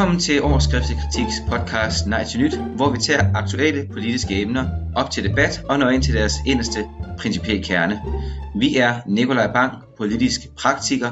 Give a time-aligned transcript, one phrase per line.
[0.00, 4.64] Velkommen til Overskriftskritiks podcast Nej til Nyt, hvor vi tager aktuelle politiske emner
[4.96, 6.80] op til debat og når ind til deres inderste
[7.18, 7.94] principielle kerne.
[8.60, 11.10] Vi er Nikolaj Bang, politisk praktiker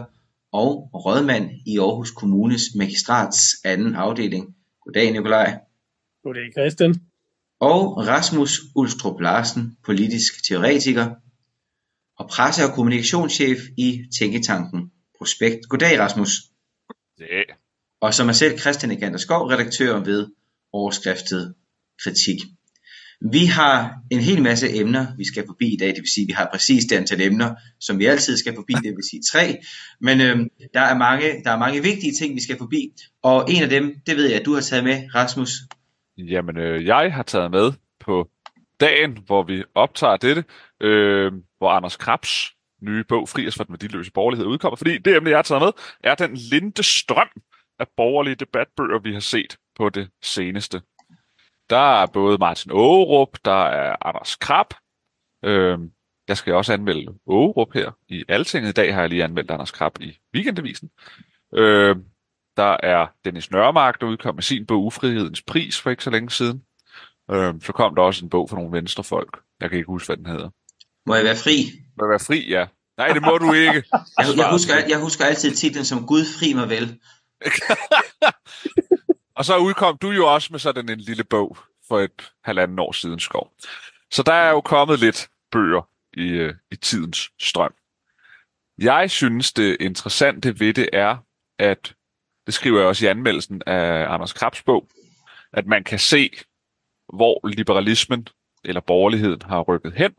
[0.52, 4.44] og rådmand i Aarhus Kommunes magistrats anden afdeling.
[4.84, 5.58] Goddag Nikolaj.
[6.22, 6.94] Goddag Christian.
[7.60, 11.06] Og Rasmus Ulstrup Larsen, politisk teoretiker
[12.18, 15.68] og presse- og kommunikationschef i Tænketanken Prospekt.
[15.68, 16.30] Goddag Rasmus.
[17.18, 17.67] Goddag
[18.00, 20.26] og som er selv Christian Egander Skov, redaktør ved
[20.72, 21.54] overskriftet
[22.04, 22.38] Kritik.
[23.32, 26.28] Vi har en hel masse emner, vi skal forbi i dag, det vil sige, at
[26.28, 29.56] vi har præcis det antal emner, som vi altid skal forbi, det vil sige tre.
[30.00, 33.62] Men øhm, der, er mange, der er mange vigtige ting, vi skal forbi, og en
[33.62, 35.50] af dem, det ved jeg, at du har taget med, Rasmus.
[36.18, 38.28] Jamen, øh, jeg har taget med på
[38.80, 40.44] dagen, hvor vi optager dette,
[40.80, 42.52] øh, hvor Anders Krabs
[42.82, 44.76] nye bog, Fri os for den værdiløse borgerlighed, udkommer.
[44.76, 45.72] Fordi det emne, jeg har taget med,
[46.04, 47.28] er den linde strøm
[47.78, 50.82] af borgerlige debatbøger, vi har set på det seneste.
[51.70, 54.74] Der er både Martin Ågerup, der er Anders Krab.
[55.44, 55.90] Øhm,
[56.28, 58.68] jeg skal også anmelde Ågerup her i Altinget.
[58.68, 60.90] I dag har jeg lige anmeldt Anders Krab i Weekendavisen.
[61.54, 62.04] Øhm,
[62.56, 66.30] der er Dennis Nørmark, der udkom med sin bog Ufrihedens Pris for ikke så længe
[66.30, 66.62] siden.
[67.30, 69.40] Øhm, så kom der også en bog fra nogle venstrefolk.
[69.60, 70.50] Jeg kan ikke huske, hvad den hedder.
[71.06, 71.54] Må jeg være fri?
[71.96, 72.66] Må jeg være fri, ja.
[72.98, 73.82] Nej, det må du ikke.
[73.92, 77.00] jeg, jeg, husker, jeg husker altid titlen som Gud fri mig vel.
[79.36, 81.56] og så udkom du jo også med sådan en lille bog
[81.88, 83.52] for et halvanden år siden, Skov.
[84.10, 87.74] Så der er jo kommet lidt bøger i, øh, i tidens strøm.
[88.78, 91.16] Jeg synes, det interessante ved det er,
[91.58, 91.94] at
[92.46, 94.88] det skriver jeg også i anmeldelsen af Anders Krabs bog,
[95.52, 96.30] at man kan se,
[97.12, 98.28] hvor liberalismen
[98.64, 100.14] eller borgerligheden har rykket hen,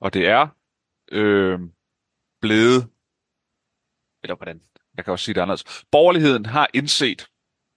[0.00, 0.48] og det er
[1.12, 1.60] øh,
[2.40, 2.88] blevet,
[4.22, 4.60] eller hvordan
[4.98, 5.84] jeg kan også sige det anderledes.
[5.92, 7.26] Borgerligheden har indset,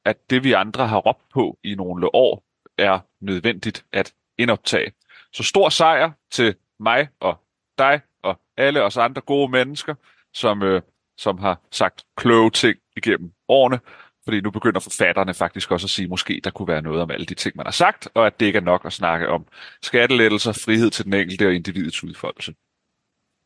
[0.05, 2.43] at det vi andre har råbt på i nogle år,
[2.77, 4.91] er nødvendigt at indoptage.
[5.33, 7.37] Så stor sejr til mig og
[7.77, 9.95] dig og alle os andre gode mennesker,
[10.33, 10.81] som, øh,
[11.17, 13.79] som har sagt kloge ting igennem årene.
[14.23, 17.11] Fordi nu begynder forfatterne faktisk også at sige, at måske der kunne være noget om
[17.11, 19.45] alle de ting, man har sagt, og at det ikke er nok at snakke om
[19.81, 22.55] skattelettelser, frihed til den enkelte og individets udfoldelse.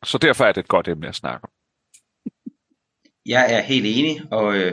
[0.04, 1.50] Så derfor er det et godt emne at snakke om.
[3.26, 4.72] Jeg er helt enig, og øh,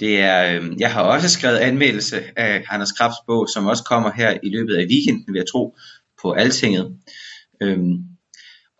[0.00, 4.10] det er, øh, jeg har også skrevet anmeldelse af Anders Krabs bog, som også kommer
[4.16, 5.76] her i løbet af weekenden, vil jeg tro,
[6.22, 6.96] på Altinget.
[7.62, 7.98] Øhm,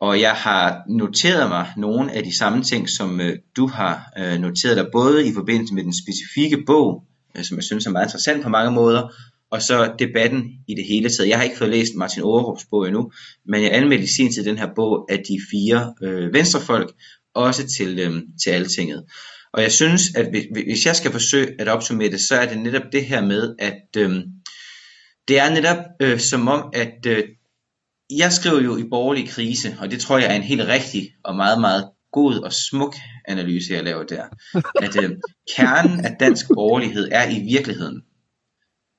[0.00, 4.41] og jeg har noteret mig nogle af de samme ting, som øh, du har øh,
[4.41, 7.05] noteret dig, både i forbindelse med den specifikke bog,
[7.37, 9.12] øh, som jeg synes er meget interessant på mange måder,
[9.50, 11.28] og så debatten i det hele taget.
[11.28, 13.12] Jeg har ikke fået læst Martin Aarhus bog endnu,
[13.47, 16.93] men jeg anmeldte i sin tid den her bog af de fire øh, venstrefolk,
[17.34, 19.04] også til, øh, til altinget.
[19.53, 22.93] Og jeg synes, at hvis jeg skal forsøge at opsummere det, så er det netop
[22.93, 24.20] det her med, at øh,
[25.28, 27.25] det er netop øh, som om, at øh,
[28.10, 31.37] jeg skriver jo i borgerlig krise, og det tror jeg er en helt rigtig og
[31.37, 34.25] meget, meget god og smuk analyse, jeg laver der.
[34.82, 35.10] At øh,
[35.56, 38.03] kernen af dansk borgerlighed er i virkeligheden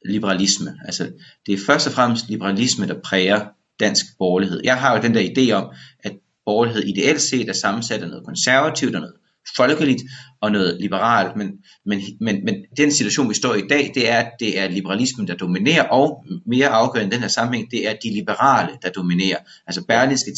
[0.05, 0.79] liberalisme.
[0.85, 1.11] Altså,
[1.45, 3.45] det er først og fremmest liberalisme, der præger
[3.79, 4.61] dansk borgerlighed.
[4.63, 6.13] Jeg har jo den der idé om, at
[6.45, 9.15] borgerlighed ideelt set er sammensat af noget konservativt og noget
[9.57, 10.01] folkeligt
[10.41, 11.47] og noget liberalt, men,
[11.85, 14.67] men, men, men den situation, vi står i i dag, det er, at det er
[14.67, 18.89] liberalismen, der dominerer, og mere afgørende i den her sammenhæng, det er de liberale, der
[18.89, 19.37] dominerer.
[19.67, 20.31] Altså Berlingske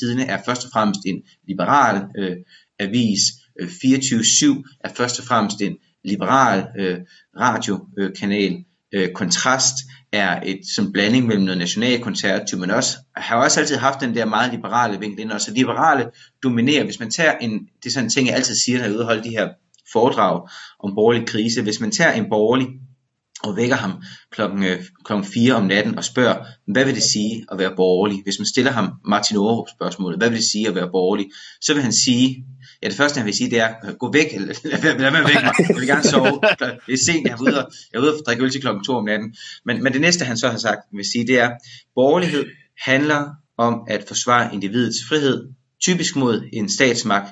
[0.00, 2.36] Tidene er først og fremmest en liberal øh,
[2.78, 3.20] avis,
[3.60, 6.98] øh, 24-7 er først og fremmest en liberal øh,
[7.40, 9.74] radiokanal, øh, Kontrast
[10.12, 14.24] er et som blanding mellem noget nationalkonservativ, men også har også altid haft den der
[14.24, 15.32] meget liberale vinkel ind.
[15.32, 16.06] Og så liberale
[16.42, 18.94] dominerer, hvis man tager en, det er sådan en ting, jeg altid siger, når jeg
[18.94, 19.48] udholder de her
[19.92, 20.48] foredrag
[20.80, 22.68] om borgerlig krise, hvis man tager en borgerlig
[23.42, 27.46] og vækker ham klokken, øh, klokken 4 om natten og spørger, hvad vil det sige
[27.52, 28.22] at være borgerlig?
[28.22, 31.26] Hvis man stiller ham Martin Aarup spørgsmålet, hvad vil det sige at være borgerlig?
[31.60, 32.44] Så vil han sige,
[32.82, 35.42] ja det første han vil sige, det er, gå væk, eller lad, lad mig væk
[35.42, 36.40] mig, jeg vil gerne sove,
[36.86, 38.84] det er sent, jeg er ude og, jeg er ude og drikke øl til klokken
[38.84, 39.34] 2 om natten.
[39.64, 41.50] Men, men det næste han så har sagt, vil sige, det er,
[41.94, 42.46] borgerlighed
[42.78, 43.28] handler
[43.58, 45.48] om at forsvare individets frihed,
[45.82, 47.28] typisk mod en statsmagt,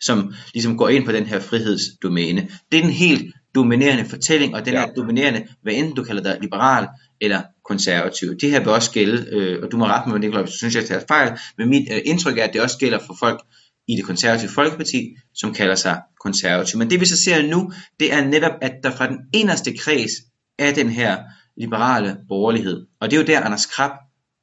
[0.00, 2.48] som ligesom går ind på den her frihedsdomæne.
[2.72, 4.86] Det er den helt dominerende fortælling, og den ja.
[4.86, 6.86] er dominerende, hvad enten du kalder dig liberal
[7.20, 8.36] eller konservativ.
[8.40, 10.74] Det her vil også gælde, øh, og du må rette mig, Nicolaj, hvis du synes,
[10.74, 13.40] jeg tager fejl, men mit øh, indtryk er, at det også gælder for folk
[13.88, 16.78] i det konservative folkeparti, som kalder sig konservativ.
[16.78, 20.12] Men det vi så ser nu, det er netop, at der fra den eneste kreds
[20.58, 21.18] af den her
[21.56, 23.90] liberale borgerlighed, og det er jo der, Anders Krab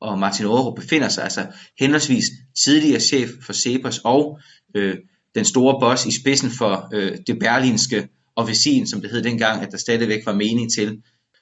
[0.01, 1.47] og Martin Aarup befinder sig, altså
[1.79, 2.25] henholdsvis
[2.63, 4.39] tidligere chef for Cepos og
[4.75, 4.97] øh,
[5.35, 9.71] den store boss i spidsen for øh, det berlinske officin, som det hed dengang, at
[9.71, 11.01] der stadigvæk var mening til,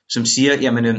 [0.10, 0.96] som siger, jamen øh,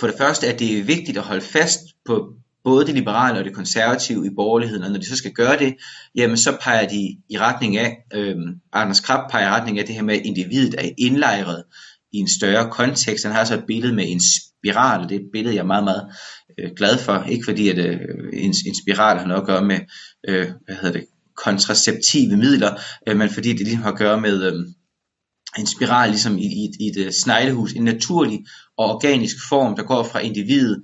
[0.00, 2.34] for det første, at det er vigtigt at holde fast på
[2.64, 5.76] både det liberale og det konservative i borgerligheden, og når de så skal gøre det,
[6.14, 8.36] jamen så peger de i retning af, øh,
[8.72, 11.64] Anders Krab peger i retning af det her med, at individet er indlejret
[12.12, 13.24] i en større kontekst.
[13.24, 15.84] Han har så et billede med en spiral, det er et billede, jeg er meget,
[15.84, 16.04] meget
[16.58, 17.98] øh, glad for, ikke fordi at øh,
[18.32, 19.80] en, en spiral har noget at gøre med,
[20.28, 21.06] øh, hvad hedder det,
[21.44, 22.74] kontraceptive midler,
[23.06, 24.66] øh, men fordi det ligesom har at gøre med øh,
[25.58, 28.44] en spiral ligesom i, i, i et øh, sneglehus, en naturlig
[28.78, 30.82] og organisk form, der går fra individet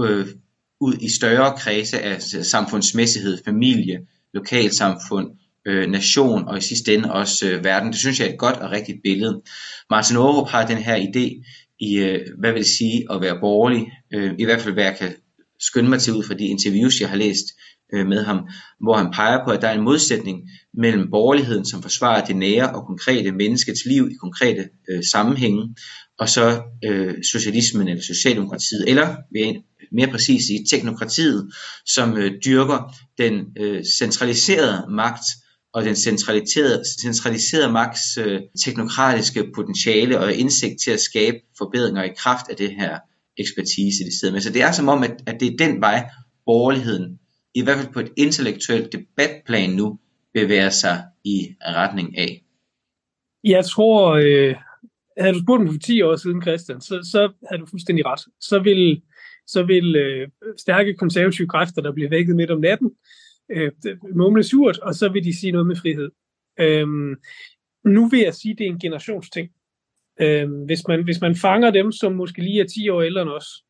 [0.00, 0.26] øh,
[0.80, 3.98] ud i større kredse af samfundsmæssighed, familie,
[4.34, 5.30] lokalsamfund,
[5.66, 7.92] øh, nation og i sidste ende også øh, verden.
[7.92, 9.42] Det synes jeg er et godt og rigtigt billede.
[9.90, 11.44] Martin Aarup har den her idé
[11.80, 14.96] i, øh, hvad vil det sige at være borgerlig, øh, i hvert fald hvad jeg
[14.98, 15.14] kan
[15.60, 17.46] skynde mig til ud fra de interviews, jeg har læst
[17.94, 18.48] øh, med ham,
[18.80, 22.74] hvor han peger på, at der er en modsætning mellem borgerligheden, som forsvarer det nære
[22.74, 25.74] og konkrete menneskets liv i konkrete øh, sammenhænge,
[26.18, 29.16] og så øh, socialismen eller socialdemokratiet, eller
[29.92, 31.52] mere præcis i teknokratiet,
[31.86, 35.24] som øh, dyrker den øh, centraliserede magt
[35.72, 42.14] og den centraliserede, centraliserede magts øh, teknokratiske potentiale og indsigt til at skabe forbedringer i
[42.16, 42.98] kraft af det her
[43.38, 44.40] ekspertise, de sidder med.
[44.40, 46.10] Så det er som om, at, at det er den vej,
[46.46, 47.18] borgerligheden,
[47.54, 49.98] i hvert fald på et intellektuelt debatplan nu,
[50.34, 52.42] bevæger sig i retning af.
[53.44, 54.54] Jeg tror, øh,
[55.18, 58.20] havde du spurgt mig for 10 år siden, Christian, så, så havde du fuldstændig ret.
[58.40, 59.02] Så vil,
[59.48, 60.28] så vil øh,
[60.58, 62.90] stærke konservative kræfter, der bliver vækket midt om natten,
[63.50, 63.72] øh,
[64.14, 66.10] mumle surt, og så vil de sige noget med frihed.
[66.60, 67.16] Øhm,
[67.84, 69.50] nu vil jeg sige, at det er en generationsting.
[70.20, 73.30] Øhm, hvis, man, hvis man fanger dem, som måske lige er 10 år ældre end
[73.30, 73.64] os,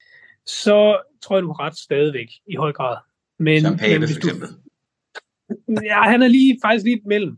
[0.46, 2.96] så tror jeg, du har ret stadigvæk i høj grad.
[3.38, 4.48] Men, Som Pape, men hvis for eksempel.
[4.48, 7.36] Du, ja, han er lige, faktisk lige mellem.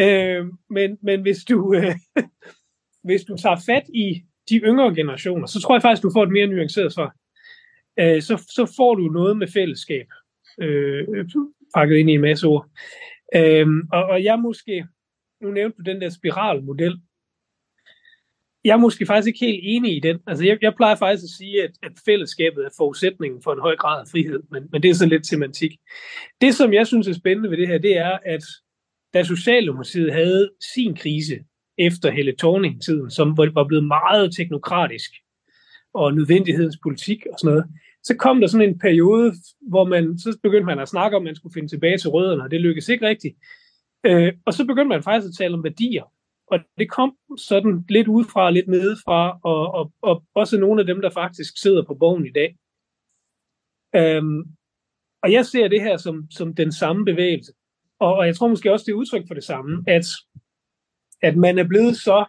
[0.00, 1.94] Øh, men, men hvis du, øh,
[3.08, 6.32] hvis du tager fat i de yngre generationer, så tror jeg faktisk, du får et
[6.32, 7.16] mere nuanceret svar.
[8.00, 10.06] Øh, så, så får du noget med fællesskab
[10.60, 11.28] øh,
[11.74, 12.68] pakket ind i en masse ord.
[13.36, 14.86] Øh, og, og jeg måske,
[15.42, 17.00] nu nævnte du den der spiralmodel,
[18.64, 20.18] jeg er måske faktisk ikke helt enig i den.
[20.26, 23.76] Altså, jeg, jeg plejer faktisk at sige, at, at fællesskabet er forudsætningen for en høj
[23.76, 25.72] grad af frihed, men, men det er sådan lidt semantik.
[26.40, 28.44] Det, som jeg synes er spændende ved det her, det er, at
[29.14, 31.38] da Socialdemokratiet havde sin krise
[31.78, 35.10] efter Helle Thorning-tiden, som var blevet meget teknokratisk
[35.94, 37.66] og nødvendighedens politik og sådan noget,
[38.02, 41.24] så kom der sådan en periode, hvor man, så begyndte man at snakke om, at
[41.24, 43.36] man skulle finde tilbage til rødderne, og det lykkedes ikke rigtigt.
[44.06, 46.04] Øh, og så begyndte man faktisk at tale om værdier.
[46.46, 51.00] Og det kom sådan lidt udefra, lidt nedefra, og, og, og også nogle af dem,
[51.00, 52.56] der faktisk sidder på bogen i dag.
[53.96, 54.42] Øhm,
[55.22, 57.52] og jeg ser det her som, som den samme bevægelse.
[57.98, 60.06] Og, og jeg tror måske også, det er udtryk for det samme, at,
[61.22, 62.24] at man er blevet så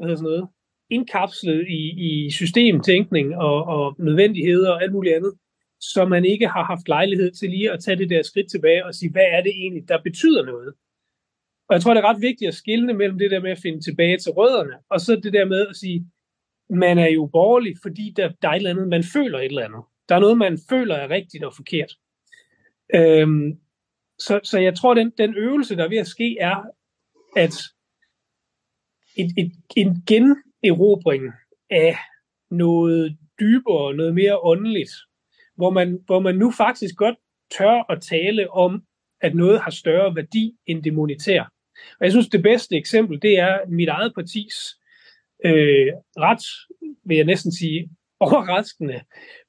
[0.00, 0.48] hvad hedder sådan noget,
[0.90, 5.34] indkapslet i, i systemtænkning og, og nødvendigheder og alt muligt andet,
[5.80, 8.94] så man ikke har haft lejlighed til lige at tage det der skridt tilbage og
[8.94, 10.74] sige, hvad er det egentlig, der betyder noget?
[11.68, 13.80] Og jeg tror, det er ret vigtigt at skille mellem det der med at finde
[13.80, 16.06] tilbage til rødderne, og så det der med at sige,
[16.70, 19.64] man er jo borgerlig, fordi der, der er et eller andet, man føler et eller
[19.64, 19.82] andet.
[20.08, 21.92] Der er noget, man føler er rigtigt og forkert.
[22.94, 23.58] Øhm,
[24.18, 26.56] så, så jeg tror, den, den øvelse, der er ved at ske, er,
[27.36, 27.54] at
[29.16, 31.24] et, et, en gen erobring
[31.70, 31.96] af
[32.50, 34.90] noget dybere, noget mere åndeligt,
[35.56, 37.16] hvor man, hvor man nu faktisk godt
[37.58, 38.82] tør at tale om,
[39.20, 41.46] at noget har større værdi end det monetære.
[42.00, 44.54] Og jeg synes, det bedste eksempel, det er mit eget partis
[45.44, 46.44] øh, ret,
[47.04, 47.90] vil jeg næsten sige,
[48.20, 49.00] overraskende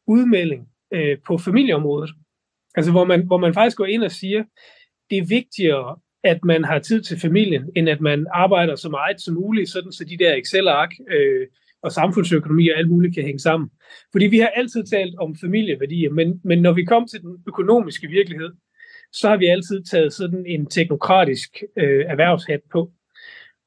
[0.07, 2.11] udmelding øh, på familieområdet.
[2.75, 4.43] Altså hvor man, hvor man faktisk går ind og siger,
[5.09, 9.21] det er vigtigere, at man har tid til familien, end at man arbejder så meget
[9.21, 11.47] som muligt, sådan så de der Excel-ark øh,
[11.83, 13.69] og samfundsøkonomi og alt muligt kan hænge sammen.
[14.11, 18.07] Fordi vi har altid talt om familieværdier, men, men når vi kom til den økonomiske
[18.07, 18.49] virkelighed,
[19.13, 22.91] så har vi altid taget sådan en teknokratisk øh, erhvervshat på.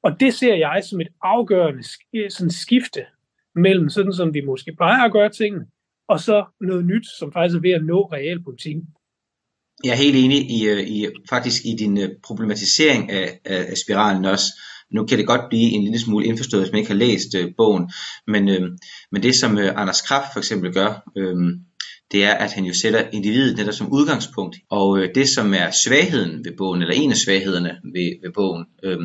[0.03, 1.83] Og det ser jeg som et afgørende
[2.29, 3.07] sådan skifte
[3.55, 5.67] mellem sådan, som vi måske plejer at gøre tingene,
[6.09, 8.89] og så noget nyt, som faktisk er ved at nå realpolitikken.
[9.85, 14.25] Jeg er helt enig i, øh, i faktisk i din øh, problematisering af, af spiralen
[14.25, 14.47] også.
[14.91, 17.53] Nu kan det godt blive en lille smule indforstået, hvis man ikke har læst øh,
[17.57, 17.91] bogen,
[18.27, 18.71] men, øh,
[19.13, 21.37] men det som øh, Anders Kraft for eksempel gør, øh,
[22.13, 24.57] det er, at han jo sætter individet netop som udgangspunkt.
[24.71, 28.65] Og øh, det, som er svagheden ved bogen, eller en af svaghederne ved, ved bogen,
[28.85, 28.99] øh,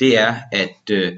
[0.00, 1.12] det er, at øh,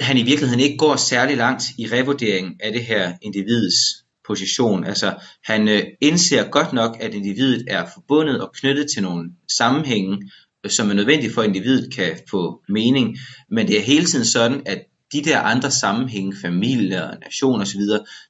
[0.00, 4.84] han i virkeligheden ikke går særlig langt i revurderingen af det her individets position.
[4.84, 5.14] Altså,
[5.44, 10.30] han øh, indser godt nok, at individet er forbundet og knyttet til nogle sammenhænge,
[10.64, 13.16] øh, som er nødvendige for, at individet kan få mening,
[13.50, 17.80] men det er hele tiden sådan, at de der andre sammenhænge, familie, nation osv.,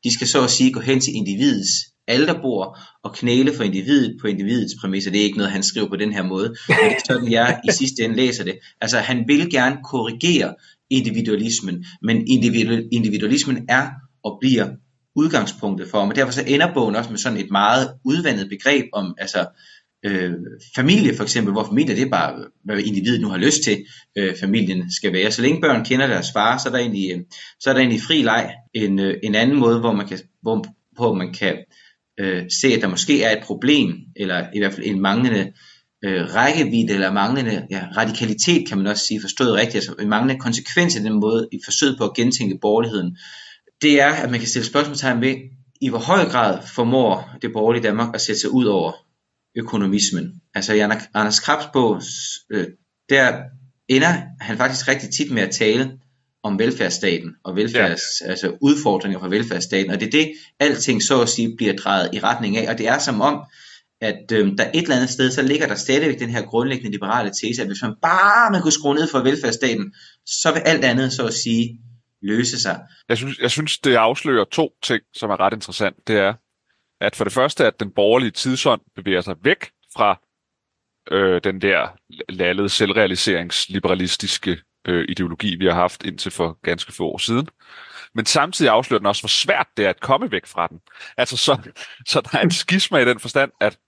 [0.04, 1.70] de skal så at sige gå hen til individets
[2.08, 5.10] alderbord og knæle for individet på individets præmisser.
[5.10, 7.60] Det er ikke noget, han skriver på den her måde, men det er sådan, jeg
[7.64, 8.58] i sidste ende læser det.
[8.80, 10.54] Altså, han vil gerne korrigere
[10.90, 12.28] individualismen, men
[12.92, 13.88] individualismen er
[14.24, 14.68] og bliver
[15.16, 19.14] udgangspunktet for Men derfor så ender bogen også med sådan et meget udvandet begreb om,
[19.18, 19.47] altså,
[20.04, 20.33] øh,
[20.76, 23.85] familie for eksempel, hvor familie det er bare, hvad individet nu har lyst til,
[24.18, 25.30] øh, familien skal være.
[25.30, 27.21] Så længe børn kender deres far, så er der egentlig, øh,
[27.61, 28.50] så er der egentlig fri leg.
[28.75, 31.56] En, øh, en anden måde, hvor man kan, hvor, hvor man kan
[32.21, 35.52] øh, se, at der måske er et problem, eller i hvert fald en manglende
[36.04, 40.40] øh, rækkevidde, eller manglende ja, radikalitet, kan man også sige, forstået rigtigt, altså en manglende
[40.40, 43.16] konsekvens af den måde, i forsøget på at gentænke borgerligheden,
[43.82, 45.36] det er, at man kan stille spørgsmålstegn ved,
[45.80, 48.92] i hvor høj grad formår det borgerlige Danmark at sætte sig ud over
[49.56, 50.32] økonomismen.
[50.54, 50.78] Altså i
[51.14, 52.02] Anders Krabs bog,
[52.50, 52.66] øh,
[53.08, 53.42] der
[53.88, 55.98] ender han faktisk rigtig tit med at tale
[56.42, 58.30] om velfærdsstaten og velfærds, ja.
[58.30, 62.20] altså udfordringer for velfærdsstaten, og det er det, alting så at sige bliver drejet i
[62.20, 63.44] retning af, og det er som om,
[64.00, 67.30] at øh, der et eller andet sted, så ligger der stadigvæk den her grundlæggende liberale
[67.30, 69.94] tese, at hvis man bare man kunne skrue ned for velfærdsstaten,
[70.26, 71.78] så vil alt andet så at sige
[72.24, 72.80] løse sig.
[73.08, 76.08] Jeg synes, jeg synes det afslører to ting, som er ret interessant.
[76.08, 76.34] Det er,
[77.00, 80.20] at for det første, at den borgerlige tidsånd bevæger sig væk fra
[81.10, 81.88] øh, den der
[82.28, 87.48] lallede selvrealiseringsliberalistiske øh, ideologi, vi har haft indtil for ganske få år siden.
[88.14, 90.80] Men samtidig afslører den også, hvor svært det er at komme væk fra den.
[91.16, 91.70] Altså, så,
[92.08, 93.78] så der er en skisma i den forstand, at,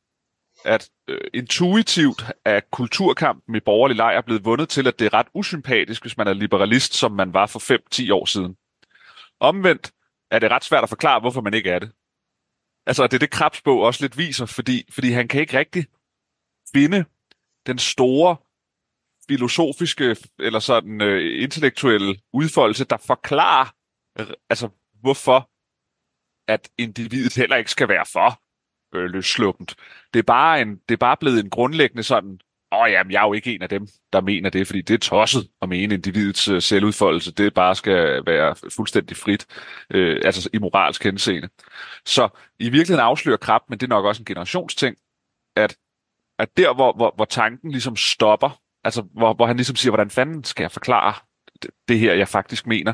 [0.66, 5.26] at øh, intuitivt er kulturkampen i borgerlig lejr blevet vundet til, at det er ret
[5.34, 8.56] usympatisk, hvis man er liberalist, som man var for 5-10 år siden.
[9.40, 9.92] Omvendt
[10.30, 11.92] er det ret svært at forklare, hvorfor man ikke er det.
[12.86, 15.86] Altså, det er det Krabsbog også lidt viser, fordi, fordi han kan ikke rigtig
[16.74, 17.04] finde
[17.66, 18.36] den store
[19.28, 23.74] filosofiske eller sådan øh, intellektuelle udfoldelse, der forklarer,
[24.20, 24.68] øh, altså
[25.00, 25.50] hvorfor
[26.48, 28.40] at individet heller ikke skal være for
[28.96, 29.74] øh, løsluppent.
[30.14, 32.40] Det er, bare en, det er bare blevet en grundlæggende sådan,
[32.72, 34.94] åh oh, jamen, jeg er jo ikke en af dem, der mener det, fordi det
[34.94, 39.46] er tosset at mene individets øh, selvudfoldelse, det bare skal være fuldstændig frit,
[39.90, 41.48] øh, altså i moralsk henseende.
[42.04, 44.96] Så i virkeligheden afslører Krab, men det er nok også en generationsting,
[45.56, 45.76] at,
[46.38, 50.10] at der, hvor, hvor, hvor tanken ligesom stopper, altså hvor, hvor han ligesom siger, hvordan
[50.10, 51.14] fanden skal jeg forklare
[51.62, 52.92] det, det her, jeg faktisk mener,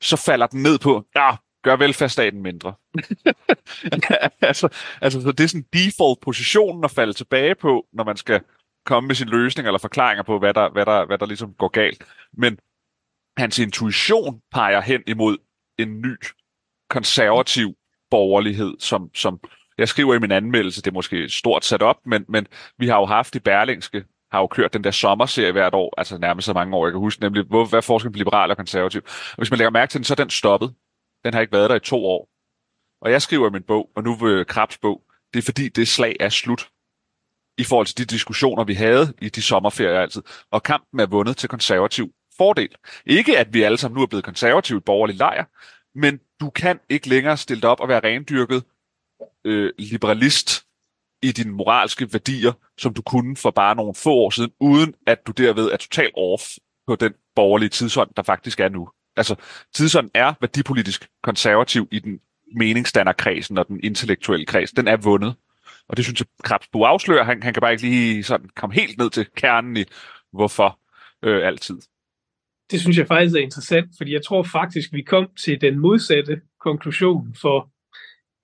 [0.00, 1.30] så falder den ned på, ja,
[1.66, 2.74] gør velfærdsstaten mindre.
[4.40, 4.68] altså,
[5.00, 8.40] altså, så det er sådan default positionen at falde tilbage på, når man skal
[8.84, 11.68] komme med sin løsning eller forklaringer på, hvad der, hvad der, hvad der ligesom går
[11.68, 12.04] galt.
[12.32, 12.58] Men
[13.36, 15.36] hans intuition peger hen imod
[15.78, 16.16] en ny
[16.90, 17.74] konservativ
[18.10, 19.40] borgerlighed, som, som
[19.78, 22.46] jeg skriver i min anmeldelse, det er måske stort sat op, men, men
[22.78, 26.18] vi har jo haft i Berlingske, har jo kørt den der sommerserie hvert år, altså
[26.18, 28.56] nærmest så mange år, jeg kan huske, nemlig, hvor, hvad er forskellen på liberal og
[28.56, 29.00] konservativ?
[29.06, 30.74] Og hvis man lægger mærke til den, så er den stoppet.
[31.26, 32.28] Den har ikke været der i to år.
[33.00, 35.02] Og jeg skriver min bog, og nu vil Krabs bog,
[35.34, 36.68] det er fordi, det slag er slut
[37.58, 40.22] i forhold til de diskussioner, vi havde i de sommerferier altid.
[40.50, 42.68] Og kampen er vundet til konservativ fordel.
[43.06, 45.44] Ikke at vi alle sammen nu er blevet konservativt borgerlig lejr,
[45.98, 48.64] men du kan ikke længere stille dig op og være rendyrket
[49.44, 50.66] øh, liberalist
[51.22, 55.26] i dine moralske værdier, som du kunne for bare nogle få år siden, uden at
[55.26, 56.42] du derved er totalt off
[56.86, 58.88] på den borgerlige tidsånd, der faktisk er nu.
[59.16, 59.34] Altså,
[59.74, 62.20] tidsånden er værdipolitisk konservativ i den
[62.56, 64.70] meningsstanderkredsen og den intellektuelle kreds.
[64.70, 65.34] Den er vundet.
[65.88, 67.24] Og det synes jeg, Krabsbo afslører.
[67.24, 69.84] Han, han kan bare ikke lige sådan komme helt ned til kernen i,
[70.32, 70.78] hvorfor
[71.22, 71.78] øh, altid.
[72.70, 76.40] Det synes jeg faktisk er interessant, fordi jeg tror faktisk, vi kom til den modsatte
[76.60, 77.70] konklusion for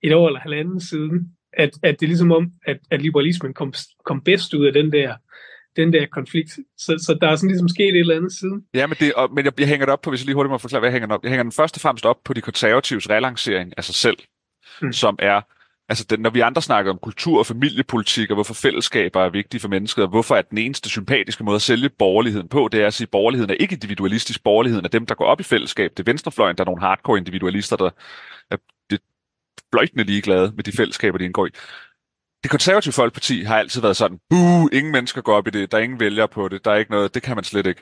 [0.03, 3.73] et år eller halvanden siden, at, at det er ligesom om, at, at liberalismen kom,
[4.05, 5.15] kom bedst ud af den der
[5.75, 6.49] den der konflikt.
[6.77, 8.65] Så, så der er sådan ligesom sket et eller andet siden.
[8.73, 10.51] Ja, men, det, og, men jeg, jeg hænger det op på, hvis jeg lige hurtigt
[10.51, 11.23] må forklare, hvad jeg hænger den op.
[11.23, 14.17] Jeg hænger den først og fremmest op på de konservatives relancering af sig selv,
[14.81, 14.93] mm.
[14.93, 15.41] som er,
[15.89, 19.61] altså den, når vi andre snakker om kultur og familiepolitik, og hvorfor fællesskaber er vigtige
[19.61, 22.87] for mennesket, og hvorfor er den eneste sympatiske måde at sælge borgerligheden på, det er
[22.87, 25.91] at sige, at borgerligheden er ikke individualistisk, borgerligheden er dem, der går op i fællesskab.
[25.91, 27.89] Det er venstrefløjen, der er nogle hardcore individualister, der
[28.51, 28.57] er
[28.89, 28.99] det
[29.73, 31.49] fløjtende ligeglade med de fællesskaber, de indgår i
[32.43, 35.77] det konservative folkeparti har altid været sådan, buh, ingen mennesker går op i det, der
[35.77, 37.81] er ingen vælger på det, der er ikke noget, det kan man slet ikke.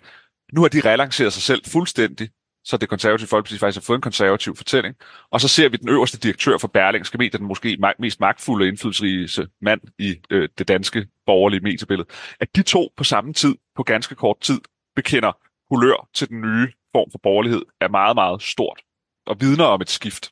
[0.54, 2.30] Nu har de relanceret sig selv fuldstændig,
[2.64, 4.96] så det konservative folkeparti faktisk har fået en konservativ fortælling.
[5.32, 8.68] Og så ser vi den øverste direktør for Berlingske Medier, den måske mest magtfulde og
[8.68, 12.08] indflydelsesrige mand i øh, det danske borgerlige mediebillede,
[12.40, 14.62] at de to på samme tid, på ganske kort tid,
[14.96, 15.32] bekender
[15.70, 18.82] hulør til den nye form for borgerlighed, er meget, meget stort
[19.28, 20.32] og vidner om et skift.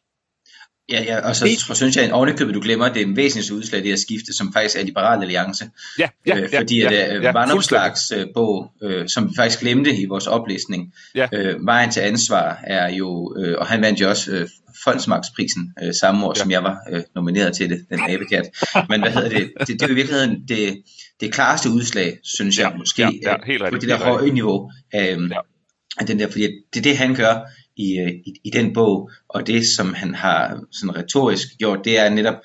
[0.92, 3.58] Ja, ja, og så det, synes jeg, at ovenikøbet, du glemmer, det er en væsentlig
[3.58, 5.70] udslag, det her skifte, som faktisk er Liberal Alliance.
[6.00, 9.60] Ja, ja, øh, Fordi ja, at øh, ja, Vandopslags øh, bog, øh, som vi faktisk
[9.60, 11.28] glemte i vores oplæsning, ja.
[11.34, 14.48] øh, Vejen til ansvar er jo, øh, og han vandt jo også øh,
[14.84, 16.42] Fondsmarksprisen øh, samme år, ja.
[16.42, 18.50] som jeg var øh, nomineret til det, den abekat.
[18.90, 19.52] Men hvad hedder det?
[19.60, 20.84] Det, det er jo i virkeligheden det,
[21.20, 24.72] det klareste udslag, synes jeg, ja, måske, ja, ja, helt på det der høje niveau.
[24.96, 25.18] Øh, ja.
[26.00, 27.36] af den der, fordi det er det, han gør
[27.80, 32.00] i, øh, i, i den bog, og det som han har sådan retorisk gjort, det
[32.00, 32.36] er netop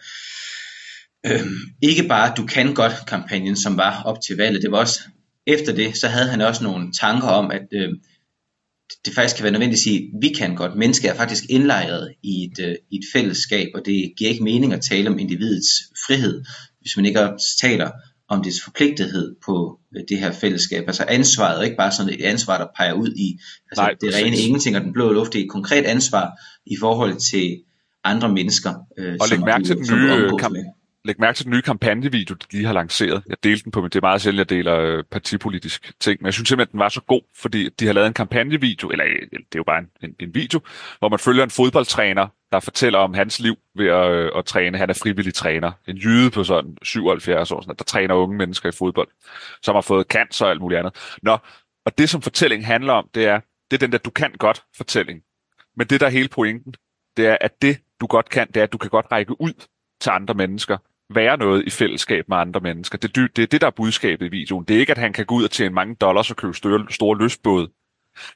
[1.26, 1.46] øh,
[1.82, 5.00] ikke bare du kan godt kampagnen, som var op til valget, det var også
[5.46, 7.88] efter det, så havde han også nogle tanker om, at øh,
[9.04, 10.76] det faktisk kan være nødvendigt at sige, at vi kan godt.
[10.76, 14.72] Mennesker er faktisk indlejret i et, øh, i et fællesskab, og det giver ikke mening
[14.72, 15.68] at tale om individets
[16.06, 16.44] frihed,
[16.80, 17.90] hvis man ikke også taler
[18.28, 20.84] om dets forpligtethed på det her fællesskab.
[20.86, 23.38] Altså ansvaret er ikke bare sådan et ansvar, der peger ud i
[23.70, 25.32] altså Nej, det rene ingenting og den blå luft.
[25.32, 26.32] Det er et konkret ansvar
[26.66, 27.60] i forhold til
[28.04, 28.74] andre mennesker.
[28.98, 30.56] Øh, og læg mærke til den nye kamp,
[31.04, 33.22] læg mærke til den nye kampagnevideo, de lige har lanceret.
[33.28, 36.18] Jeg delte den på, men det er meget sjældent, jeg deler øh, partipolitisk ting.
[36.20, 39.04] Men jeg synes simpelthen, den var så god, fordi de har lavet en kampagnevideo, eller
[39.06, 40.60] øh, det er jo bare en, en, en video,
[40.98, 44.78] hvor man følger en fodboldtræner, der fortæller om hans liv ved at, øh, at træne.
[44.78, 45.72] Han er frivillig træner.
[45.88, 49.08] En jyde på sådan 77 år, sådan, der træner unge mennesker i fodbold,
[49.62, 51.16] som har fået cancer og alt muligt andet.
[51.22, 51.38] Nå,
[51.84, 54.64] og det som fortællingen handler om, det er, det er den der du kan godt
[54.76, 55.22] fortælling.
[55.76, 56.74] Men det der er hele pointen,
[57.16, 59.66] det er, at det du godt kan, det er, at du kan godt række ud
[60.00, 60.78] til andre mennesker
[61.10, 62.98] være noget i fællesskab med andre mennesker.
[62.98, 64.64] Det, det, det er det, der er budskabet i videoen.
[64.64, 66.86] Det er ikke, at han kan gå ud og tjene mange dollars og købe store,
[66.90, 67.68] store løsbåde.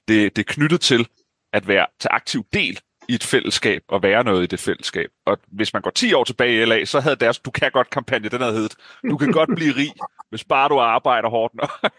[0.09, 1.09] Det, det er knyttet til
[1.53, 5.11] at være til aktiv del i et fællesskab og være noget i det fællesskab.
[5.27, 7.91] Og hvis man går 10 år tilbage i LA, så havde deres Du kan godt
[7.91, 8.77] kampagne, den havde heddet,
[9.11, 9.93] du kan godt blive rig,
[10.31, 11.71] hvis bare du arbejder hårdt nok.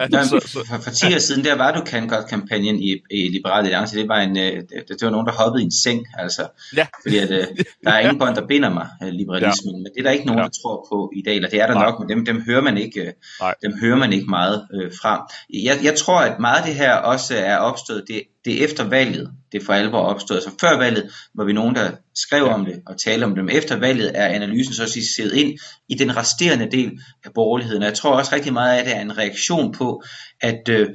[0.00, 0.66] altså, så, så.
[0.68, 3.98] For, for 10 år siden, der var Du kan godt kampagnen i, i Liberale Alliance,
[3.98, 6.48] det var, en, øh, det, det var nogen, der hoppede i en seng, altså.
[6.76, 6.86] Ja.
[7.02, 7.46] Fordi at, øh,
[7.84, 9.78] der er ingen bånd, der binder mig, øh, liberalismen, ja.
[9.78, 10.44] men det er der ikke nogen, ja.
[10.44, 11.84] der tror på i dag, eller det er der Nej.
[11.84, 13.54] nok, men dem, dem hører man ikke, Nej.
[13.62, 15.32] dem hører man ikke meget øh, fra.
[15.54, 18.88] Jeg, jeg tror, at meget af det her også er opstået, det, det er efter
[18.88, 20.38] valget, det for alvor opstået.
[20.38, 23.56] Altså før valget var vi nogen, der skrev om det og talte om det, men
[23.56, 27.82] efter valget er analysen så at set ind i den resterende del af borgerligheden.
[27.82, 30.02] Og jeg tror også rigtig meget af det er en reaktion på,
[30.40, 30.88] at øh,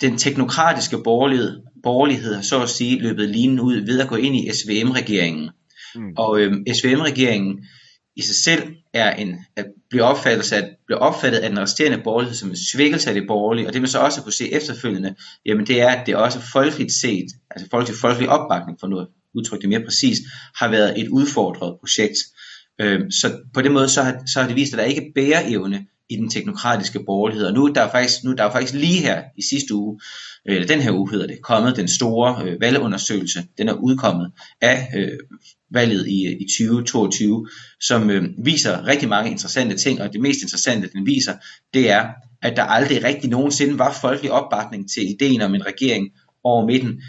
[0.00, 4.36] den teknokratiske borgerlighed, borgerlighed har så at sige løbet linen ud ved at gå ind
[4.36, 5.50] i SVM-regeringen.
[5.94, 6.12] Mm.
[6.16, 7.64] Og øh, SVM-regeringen
[8.16, 12.36] i sig selv er en, at blive opfattet, at blive opfattet af den resterende borgerlighed
[12.36, 15.14] som en svækkelse af det borgerlige, og det vil så også kunne se efterfølgende,
[15.46, 19.62] jamen det er, at det også folkeligt set, altså folkelig, folkelig opbakning for noget, udtrykt
[19.62, 20.22] det mere præcist,
[20.56, 22.18] har været et udfordret projekt.
[22.80, 25.42] Øhm, så på den måde, så har, så har det vist, at der ikke bærer
[25.46, 27.46] evne i den teknokratiske borgerlighed.
[27.46, 30.00] Og nu der er faktisk, nu der er faktisk lige her i sidste uge,
[30.44, 33.44] eller den her uge hedder det, kommet den store øh, valgundersøgelse.
[33.58, 35.18] Den er udkommet af øh,
[35.72, 37.48] valget i, i 2022,
[37.80, 41.32] som øh, viser rigtig mange interessante ting, og det mest interessante, den viser,
[41.74, 42.08] det er,
[42.42, 46.10] at der aldrig rigtig nogensinde var folkelig opbakning til ideen om en regering
[46.44, 47.02] over midten.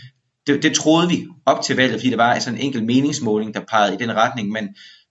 [0.48, 3.62] Det, det troede vi op til valget, fordi der var sådan en enkelt meningsmåling, der
[3.70, 4.68] pegede i den retning, men,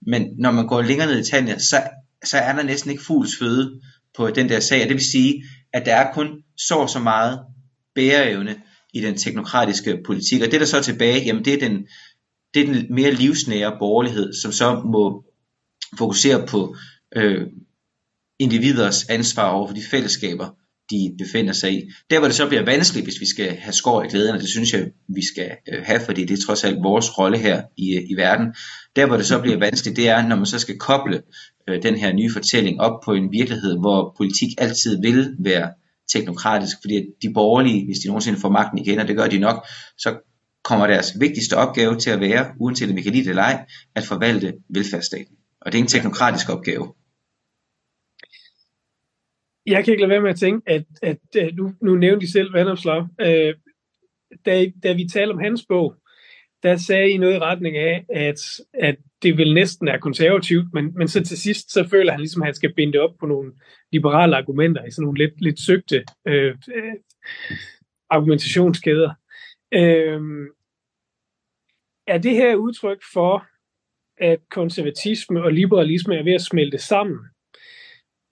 [0.07, 1.81] men når man går længere ned i tallene, så,
[2.25, 3.81] så er der næsten ikke fugls føde
[4.17, 6.99] på den der sag, og det vil sige, at der er kun så og så
[6.99, 7.39] meget
[7.95, 8.55] bæreevne
[8.93, 11.87] i den teknokratiske politik, og det der så er tilbage, jamen det er den,
[12.53, 15.23] det er den mere livsnære borgerlighed, som så må
[15.97, 16.75] fokusere på
[17.15, 17.47] øh,
[18.39, 20.49] individers ansvar over for de fællesskaber,
[20.89, 21.81] de befinder sig i.
[22.09, 24.73] Der hvor det så bliver vanskeligt, hvis vi skal have skår i glæderne, det synes
[24.73, 28.03] jeg, vi skal øh, have, fordi det er trods alt vores rolle her i, øh,
[28.09, 28.47] i verden.
[28.95, 31.21] Der hvor det så bliver vanskeligt, det er, når man så skal koble
[31.69, 35.71] øh, den her nye fortælling op på en virkelighed, hvor politik altid vil være
[36.13, 39.67] teknokratisk, fordi de borgerlige, hvis de nogensinde får magten igen, og det gør de nok,
[39.97, 40.15] så
[40.63, 43.65] kommer deres vigtigste opgave til at være, uanset om vi kan lide det eller ej,
[43.95, 45.35] at forvalte velfærdsstaten.
[45.61, 46.93] Og det er en teknokratisk opgave.
[49.65, 52.31] Jeg kan ikke lade være med at tænke, at, at, at nu, nu nævnte de
[52.31, 53.07] selv Vandopslag.
[53.21, 53.53] Øh,
[54.45, 55.95] da, da vi talte om hans bog,
[56.63, 58.39] der sagde I noget i retning af, at,
[58.73, 62.41] at det vel næsten er konservativt, men, men så til sidst, så føler han ligesom,
[62.41, 63.51] at han skal binde op på nogle
[63.91, 66.93] liberale argumenter i sådan nogle lidt, lidt søgte øh, øh
[68.09, 69.13] argumentationskæder.
[69.73, 70.47] Øhm,
[72.07, 73.47] er det her udtryk for,
[74.17, 77.19] at konservatisme og liberalisme er ved at smelte sammen?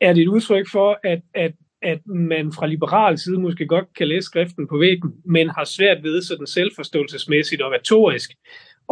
[0.01, 4.07] Er det et udtryk for, at, at, at man fra liberal side måske godt kan
[4.07, 8.31] læse skriften på væggen, men har svært ved sådan selvforståelsesmæssigt og retorisk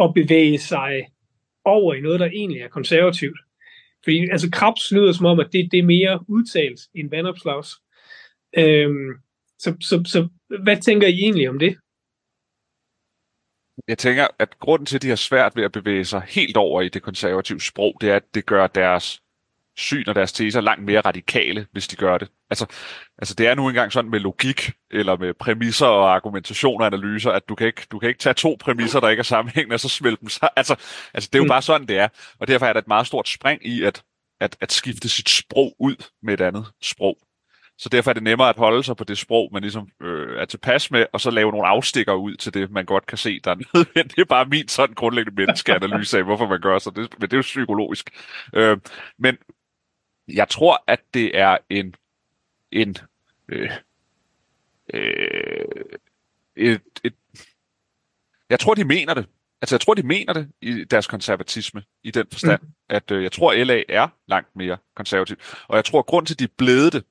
[0.02, 1.06] at bevæge sig
[1.64, 3.38] over i noget, der egentlig er konservativt?
[4.04, 7.68] Fordi altså Krabs lyder som om, at det, det er mere udtalt end vandopslags.
[8.58, 9.10] Øhm,
[9.58, 10.28] så, så, så
[10.62, 11.76] hvad tænker I egentlig om det?
[13.88, 16.82] Jeg tænker, at grunden til, at de har svært ved at bevæge sig helt over
[16.82, 19.22] i det konservative sprog, det er, at det gør deres
[19.76, 22.28] syn og deres teser langt mere radikale, hvis de gør det.
[22.50, 22.66] Altså,
[23.18, 27.30] altså det er nu engang sådan med logik, eller med præmisser og argumentation og analyser,
[27.30, 29.80] at du kan ikke, du kan ikke tage to præmisser, der ikke er sammenhængende, og
[29.80, 30.50] så smelte dem sammen.
[30.56, 30.76] Altså,
[31.14, 31.48] altså det er jo mm.
[31.48, 32.08] bare sådan, det er.
[32.38, 34.02] Og derfor er der et meget stort spring i at,
[34.40, 37.18] at, at skifte sit sprog ud med et andet sprog.
[37.80, 40.44] Så derfor er det nemmere at holde sig på det sprog, man ligesom øh, er
[40.44, 43.50] tilpas med, og så lave nogle afstikker ud til det, man godt kan se, der
[43.50, 44.16] er nødvendigt.
[44.16, 46.90] Det er bare min sådan grundlæggende menneskeanalyse af, hvorfor man gør så.
[46.90, 48.10] Det, men det er jo psykologisk.
[48.54, 48.78] Øh,
[49.18, 49.38] men
[50.28, 51.94] jeg tror, at det er en,
[52.72, 52.96] en
[53.48, 53.70] øh,
[54.94, 55.64] øh,
[56.56, 57.14] et, et,
[58.50, 59.26] jeg tror, de mener det.
[59.62, 62.68] Altså, jeg tror, de mener det i deres konservatisme, i den forstand, mm.
[62.88, 65.36] at øh, jeg tror, LA er langt mere konservativ.
[65.68, 67.04] Og jeg tror, grund til, at de er blevet det,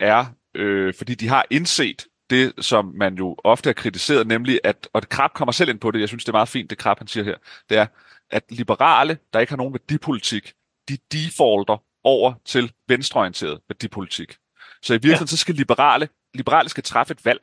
[0.00, 4.88] er, øh, fordi de har indset det, som man jo ofte har kritiseret, nemlig at,
[4.92, 6.98] og Krab kommer selv ind på det, jeg synes, det er meget fint, det Krab
[6.98, 7.36] han siger her,
[7.70, 7.86] det er,
[8.30, 10.52] at liberale, der ikke har nogen værdipolitik,
[10.88, 14.36] de defaulter over til venstreorienteret værdipolitik.
[14.82, 15.30] Så i virkeligheden, ja.
[15.30, 17.40] så skal liberale, liberale skal træffe et valg.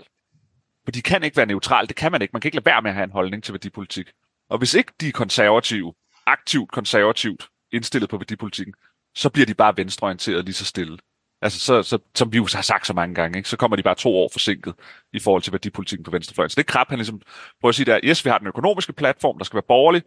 [0.86, 2.32] For de kan ikke være neutrale, det kan man ikke.
[2.34, 4.12] Man kan ikke lade være med at have en holdning til værdipolitik.
[4.50, 5.94] Og hvis ikke de er konservative,
[6.26, 8.74] aktivt konservativt indstillet på værdipolitikken,
[9.16, 10.98] så bliver de bare venstreorienteret lige så stille.
[11.42, 13.50] Altså, så, så, som vi jo har sagt så mange gange, ikke?
[13.50, 14.74] så kommer de bare to år forsinket
[15.14, 16.50] i forhold til værdipolitikken på venstrefløjen.
[16.50, 17.22] Så det er krab, han ligesom
[17.62, 20.04] prøver at sige der, yes, vi har den økonomiske platform, der skal være borgerlig,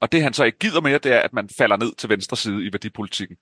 [0.00, 2.36] og det han så ikke gider mere, det er, at man falder ned til venstre
[2.36, 3.36] side i værdipolitikken.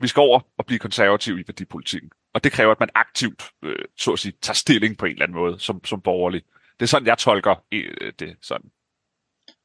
[0.00, 2.10] Vi skal over og blive konservativ i værdipolitikken.
[2.34, 5.22] Og det kræver, at man aktivt, øh, så at sige, tager stilling på en eller
[5.22, 6.42] anden måde som, som borgerlig.
[6.80, 8.70] Det er sådan, jeg tolker øh, det sådan.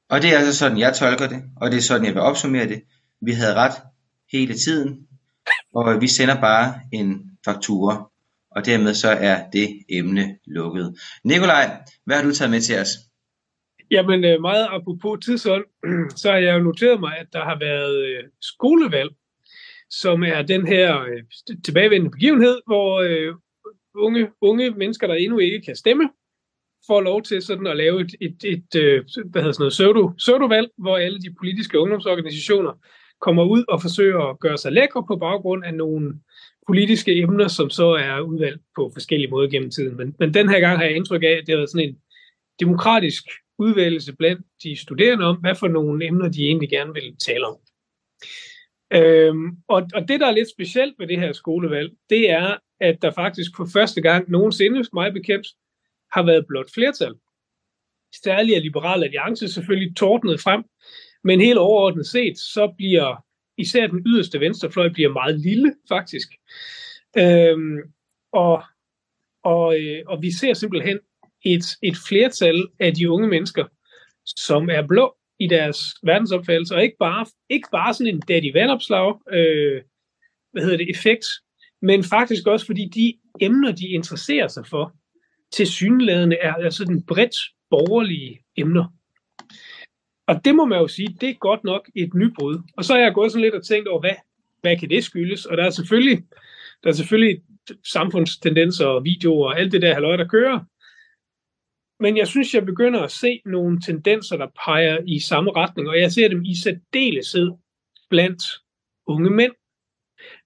[0.09, 2.67] Og det er altså sådan, jeg tolker det, og det er sådan, jeg vil opsummere
[2.67, 2.83] det.
[3.21, 3.73] Vi havde ret
[4.31, 5.07] hele tiden,
[5.75, 8.09] og vi sender bare en faktura,
[8.51, 10.95] og dermed så er det emne lukket.
[11.23, 11.65] Nikolaj,
[12.05, 12.89] hvad har du taget med til os?
[13.91, 15.63] Jamen øh, meget apropos tidsånd,
[16.21, 19.11] så har jeg jo noteret mig, at der har været øh, skolevalg,
[19.89, 21.23] som er den her øh,
[21.65, 23.03] tilbagevendende begivenhed, hvor
[23.95, 26.09] unge, unge mennesker, der endnu ikke kan stemme,
[26.87, 30.11] får lov til sådan at lave et, et, et, et hvad hedder sådan noget, pseudo,
[30.17, 32.73] pseudo-valg, hvor alle de politiske ungdomsorganisationer
[33.21, 36.19] kommer ud og forsøger at gøre sig lækre på baggrund af nogle
[36.67, 39.97] politiske emner, som så er udvalgt på forskellige måder gennem tiden.
[39.97, 41.97] Men, men den her gang har jeg indtryk af, at det har været sådan en
[42.59, 43.23] demokratisk
[43.59, 47.57] udvælgelse blandt de studerende om, hvad for nogle emner de egentlig gerne vil tale om.
[48.93, 53.01] Øhm, og, og det, der er lidt specielt ved det her skolevalg, det er, at
[53.01, 55.47] der faktisk for første gang nogensinde, mig bekendt,
[56.11, 57.13] har været blot flertal.
[58.23, 60.63] Særligt er Liberal Alliance selvfølgelig tordnet frem
[61.23, 63.25] men helt overordnet set, så bliver
[63.57, 66.29] især den yderste venstrefløj bliver meget lille, faktisk.
[67.17, 67.77] Øhm,
[68.31, 68.63] og,
[69.43, 70.99] og, øh, og vi ser simpelthen
[71.45, 73.65] et, et flertal af de unge mennesker,
[74.25, 79.15] som er blå i deres verdensopfattelse, og ikke bare, ikke bare sådan en daddy vandopslag,
[79.31, 79.81] øh,
[80.51, 81.25] hvad hedder det, effekt,
[81.81, 84.95] men faktisk også fordi de emner, de interesserer sig for,
[85.51, 87.35] til synlædende er altså den bredt
[87.69, 88.98] borgerlige emner.
[90.29, 92.61] Og det må man jo sige, det er godt nok et nybrud.
[92.77, 94.15] Og så har jeg gået sådan lidt og tænkt over, hvad,
[94.61, 95.45] hvad kan det skyldes?
[95.45, 96.23] Og der er selvfølgelig,
[96.83, 97.41] der er selvfølgelig
[97.83, 100.59] samfundstendenser og videoer og alt det der halvøj, der kører.
[102.03, 105.99] Men jeg synes, jeg begynder at se nogle tendenser, der peger i samme retning, og
[105.99, 107.51] jeg ser dem i særdeleshed
[108.09, 108.43] blandt
[109.07, 109.51] unge mænd.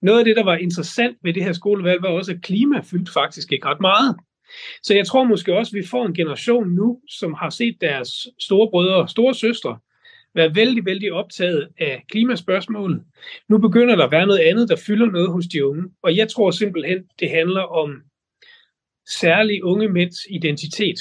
[0.02, 3.12] Noget af det, der var interessant ved det her skolevalg, var også, at klima fyldte
[3.12, 4.16] faktisk ikke ret meget.
[4.82, 8.08] Så jeg tror måske også, at vi får en generation nu, som har set deres
[8.38, 9.78] store brødre og store søstre
[10.34, 13.02] være vældig, vældig optaget af klimaspørgsmålet.
[13.48, 15.84] Nu begynder der at være noget andet, der fylder noget hos de unge.
[16.02, 18.02] Og jeg tror simpelthen, det handler om
[19.08, 21.00] særlig unge mænds identitet.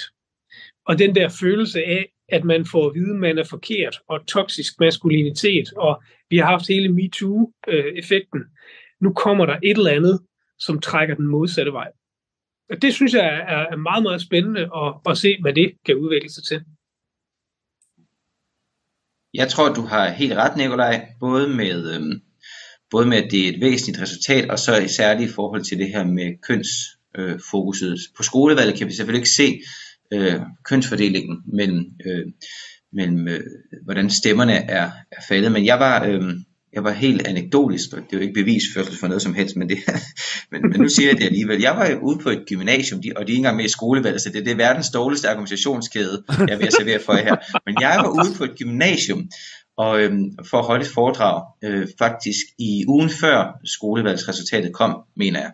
[0.85, 4.27] Og den der følelse af, at man får at vide, at man er forkert, og
[4.27, 8.39] toksisk maskulinitet, og vi har haft hele MeToo-effekten.
[8.39, 8.47] Øh,
[9.01, 10.19] nu kommer der et eller andet,
[10.59, 11.91] som trækker den modsatte vej.
[12.81, 16.43] Det synes jeg er, meget, meget spændende at, at se, hvad det kan udvikle sig
[16.43, 16.63] til.
[19.33, 22.21] Jeg tror, du har helt ret, Nikolaj, både med, øhm,
[22.91, 25.87] både med, at det er et væsentligt resultat, og så særligt i forhold til det
[25.87, 27.91] her med kønsfokuset.
[27.91, 29.61] Øh, på skolevalget kan vi selvfølgelig ikke se
[30.13, 32.25] øh, kønsfordelingen mellem, øh,
[32.93, 33.41] mellem øh,
[33.83, 36.33] hvordan stemmerne er, er faldet, men jeg var, øh,
[36.73, 39.77] jeg var helt anekdotisk, det er jo ikke bevisførsel for noget som helst, men, det,
[40.51, 41.61] men, men nu siger jeg det alligevel.
[41.61, 44.29] Jeg var ude på et gymnasium, og de er ikke engang med i skolevalget, så
[44.29, 47.35] det, det er verdens dårligste argumentationskæde, jeg vil servere for jer her.
[47.65, 49.29] Men jeg var ude på et gymnasium,
[49.77, 55.39] og øhm, for at holde et foredrag, øh, faktisk i ugen før skolevalgsresultatet kom, mener
[55.39, 55.51] jeg.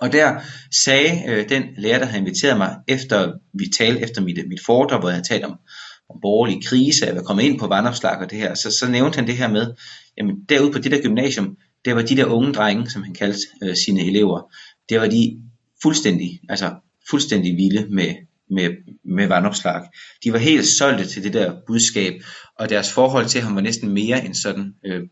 [0.00, 0.40] Og der
[0.84, 5.00] sagde øh, den lærer, der havde inviteret mig, efter vi talte efter mit, mit foredrag,
[5.00, 5.58] hvor jeg havde talt om,
[6.10, 8.90] om borgerlig krise, at jeg var kommet ind på vandopslag og det her, så, så
[8.90, 9.74] nævnte han det her med,
[10.18, 13.40] jamen derude på det der gymnasium, det var de der unge drenge, som han kaldte
[13.62, 14.54] øh, sine elever,
[14.88, 15.42] det var de
[15.82, 16.74] fuldstændig, altså
[17.10, 18.14] fuldstændig vilde med,
[18.50, 18.70] med,
[19.04, 19.82] med vandopslag.
[20.24, 22.14] De var helt solgte til det der budskab,
[22.58, 25.02] og deres forhold til ham var næsten mere end sådan øh,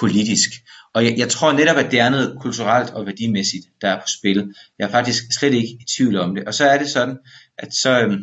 [0.00, 0.50] politisk.
[0.94, 4.06] Og jeg, jeg tror netop, at det er noget kulturelt og værdimæssigt, der er på
[4.18, 4.54] spil.
[4.78, 6.44] Jeg er faktisk slet ikke i tvivl om det.
[6.44, 7.18] Og så er det sådan,
[7.58, 8.18] at så, øh,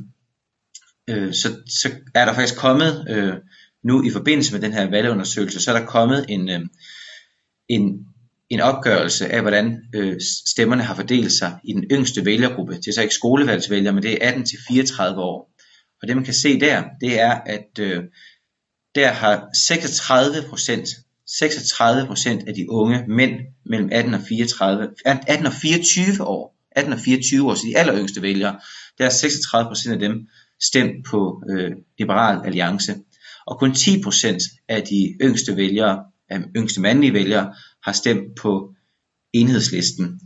[1.09, 3.33] øh, så, så er der faktisk kommet, øh,
[3.83, 6.61] nu i forbindelse med den her valgundersøgelse, så er der kommet en, øh,
[7.69, 8.05] en,
[8.49, 10.15] en opgørelse af, hvordan øh,
[10.47, 12.73] stemmerne har fordelt sig i den yngste vælgergruppe.
[12.73, 15.51] Det er så ikke skolevalgsvælgere, men det er 18-34 år.
[16.01, 18.03] Og det man kan se der, det er, at øh,
[18.95, 20.89] der har 36 procent
[21.27, 26.93] 36 procent af de unge mænd mellem 18 og 34, 18 og 24 år, 18
[26.93, 28.59] og 24 år, så de aller yngste vælgere,
[28.97, 30.27] der er 36 procent af dem
[30.67, 32.95] stemt på øh, Liberal Alliance.
[33.47, 38.75] Og kun 10% af de yngste vælgere, af yngste mandlige vælgere, har stemt på
[39.33, 40.19] enhedslisten.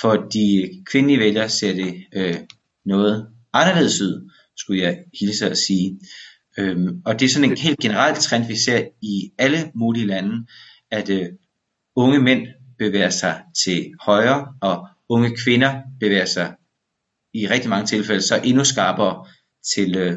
[0.00, 2.36] For de kvindelige vælgere ser det øh,
[2.84, 6.00] noget anderledes ud, skulle jeg hilse at sige.
[6.58, 10.46] Øhm, og det er sådan en helt generel trend, vi ser i alle mulige lande,
[10.90, 11.28] at øh,
[11.96, 12.46] unge mænd
[12.78, 16.54] bevæger sig til højre, og unge kvinder bevæger sig
[17.34, 19.26] i rigtig mange tilfælde så endnu skarpere
[19.74, 20.16] til, øh,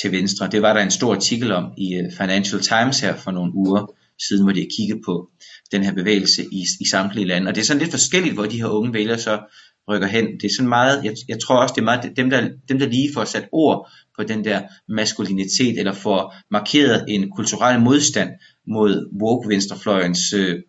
[0.00, 0.48] til venstre.
[0.52, 3.94] Det var der en stor artikel om i øh, Financial Times her for nogle uger
[4.28, 5.30] siden, hvor de kiggede på
[5.72, 7.48] den her bevægelse i, i samtlige lande.
[7.48, 9.40] Og det er sådan lidt forskelligt, hvor de her unge vælgere så
[9.88, 10.26] rykker hen.
[10.26, 12.86] Det er sådan meget, jeg, jeg tror også, det er meget dem der, dem, der
[12.86, 18.30] lige får sat ord på den der maskulinitet, eller får markeret en kulturel modstand
[18.66, 20.62] mod woke venstrefløjens øh,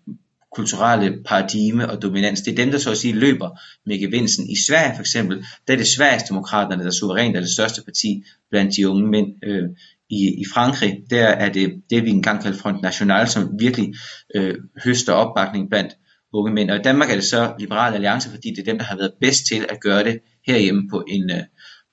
[0.52, 2.42] kulturelle paradigme og dominans.
[2.42, 4.50] Det er dem, der så at sige løber med gevinsten.
[4.50, 8.76] I Sverige for eksempel, der er det Sverigesdemokraterne, der suverænt er det største parti blandt
[8.76, 9.28] de unge mænd.
[9.44, 9.64] Øh,
[10.10, 13.94] i, I Frankrig, der er det det, vi engang kaldte Front National, som virkelig
[14.36, 15.94] øh, høster opbakning blandt
[16.34, 16.72] unge mænd.
[16.72, 19.14] Og i Danmark er det så Liberale Alliance, fordi det er dem, der har været
[19.22, 21.44] bedst til at gøre det herhjemme på en, øh,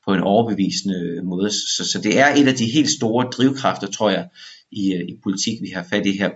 [0.07, 1.51] på en overbevisende øh, måde.
[1.51, 4.29] Så, så det er et af de helt store drivkræfter, tror jeg,
[4.73, 6.31] i, øh, i politik, vi har fat i her.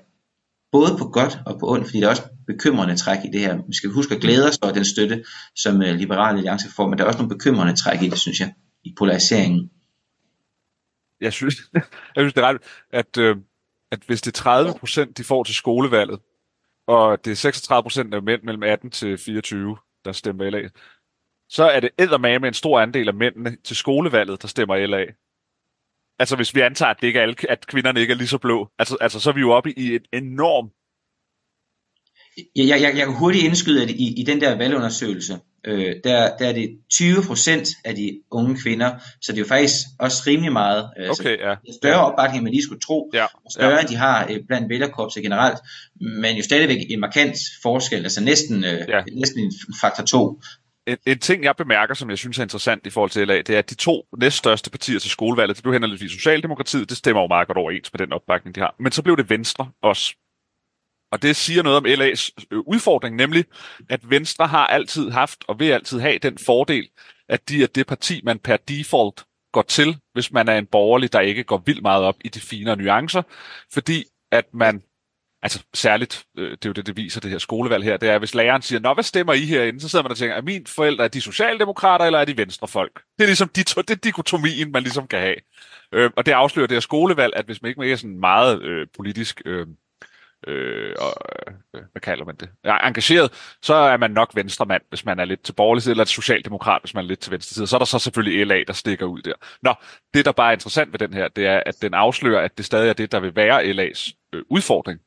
[0.73, 3.57] Både på godt og på ondt, fordi der er også bekymrende træk i det her.
[3.67, 5.25] Vi skal huske at glæde os over den støtte,
[5.57, 8.41] som øh, Liberale Alliance får, men der er også nogle bekymrende træk i det, synes
[8.41, 8.53] jeg,
[8.85, 9.71] i polariseringen.
[11.21, 11.57] Jeg synes,
[12.15, 13.37] jeg synes det er ret, at, øh,
[13.91, 16.21] at hvis det er 30 procent, de får til skolevalget,
[16.87, 20.69] og det er 36 procent af mænd mellem 18 til 24, der stemmer LA,
[21.49, 25.05] så er det eddermame en stor andel af mændene til skolevalget, der stemmer LA.
[26.21, 28.39] Altså hvis vi antager, at, det ikke er alle, at kvinderne ikke er lige så
[28.39, 30.71] blå, altså, altså så er vi jo oppe i en enorm...
[32.57, 36.49] Jeg, jeg, jeg, kan hurtigt indskyde, at i, i den der valgundersøgelse, øh, der, der
[36.49, 38.91] er det 20% af de unge kvinder,
[39.23, 40.91] så det er jo faktisk også rimelig meget.
[40.99, 41.55] Øh, okay, ja.
[41.73, 42.11] Større ja.
[42.11, 43.25] opbakning, man lige skulle tro, ja.
[43.25, 43.81] og større ja.
[43.81, 45.59] end de har øh, blandt vælgerkorpset generelt,
[46.01, 49.03] men jo stadigvæk en markant forskel, altså næsten, øh, ja.
[49.13, 50.41] næsten en faktor 2
[50.91, 53.51] en, en ting, jeg bemærker, som jeg synes er interessant i forhold til LA, det
[53.51, 57.29] er, at de to næststørste partier til skolevalget, det blev henholdsvis Socialdemokratiet, det stemmer jo
[57.29, 58.75] meget godt overens med den opbakning, de har.
[58.79, 60.15] Men så blev det Venstre også.
[61.13, 63.45] Og det siger noget om LA's øh, udfordring, nemlig
[63.89, 66.89] at Venstre har altid haft og vil altid have den fordel,
[67.29, 71.13] at de er det parti, man per default går til, hvis man er en borgerlig,
[71.13, 73.23] der ikke går vildt meget op i de finere nuancer,
[73.73, 74.83] fordi at man
[75.43, 78.19] altså særligt, øh, det er jo det, det viser det her skolevalg her, det er,
[78.19, 79.81] hvis læreren siger, nå, hvad stemmer I herinde?
[79.81, 83.03] Så sidder man og tænker, er mine forældre, er de socialdemokrater, eller er de venstrefolk?
[83.19, 85.37] Det er ligesom de to, det er dikotomien, man ligesom kan have.
[85.93, 88.87] Øh, og det afslører det her skolevalg, at hvis man ikke er sådan meget øh,
[88.97, 89.67] politisk, øh,
[90.47, 91.15] øh, og,
[91.75, 95.25] øh, hvad kalder man det, ja, engageret, så er man nok venstremand, hvis man er
[95.25, 97.67] lidt til borgerlig side, eller socialdemokrat, hvis man er lidt til venstre side.
[97.67, 99.35] Så er der så selvfølgelig LA, der stikker ud der.
[99.63, 99.75] Nå,
[100.15, 102.65] det der bare er interessant ved den her, det er, at den afslører, at det
[102.65, 105.01] stadig er det, der vil være LA's øh, udfordring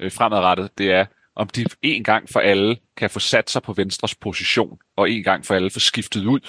[0.00, 3.72] øh, fremadrettet, det er, om de en gang for alle kan få sat sig på
[3.72, 6.40] Venstres position, og en gang for alle få skiftet ud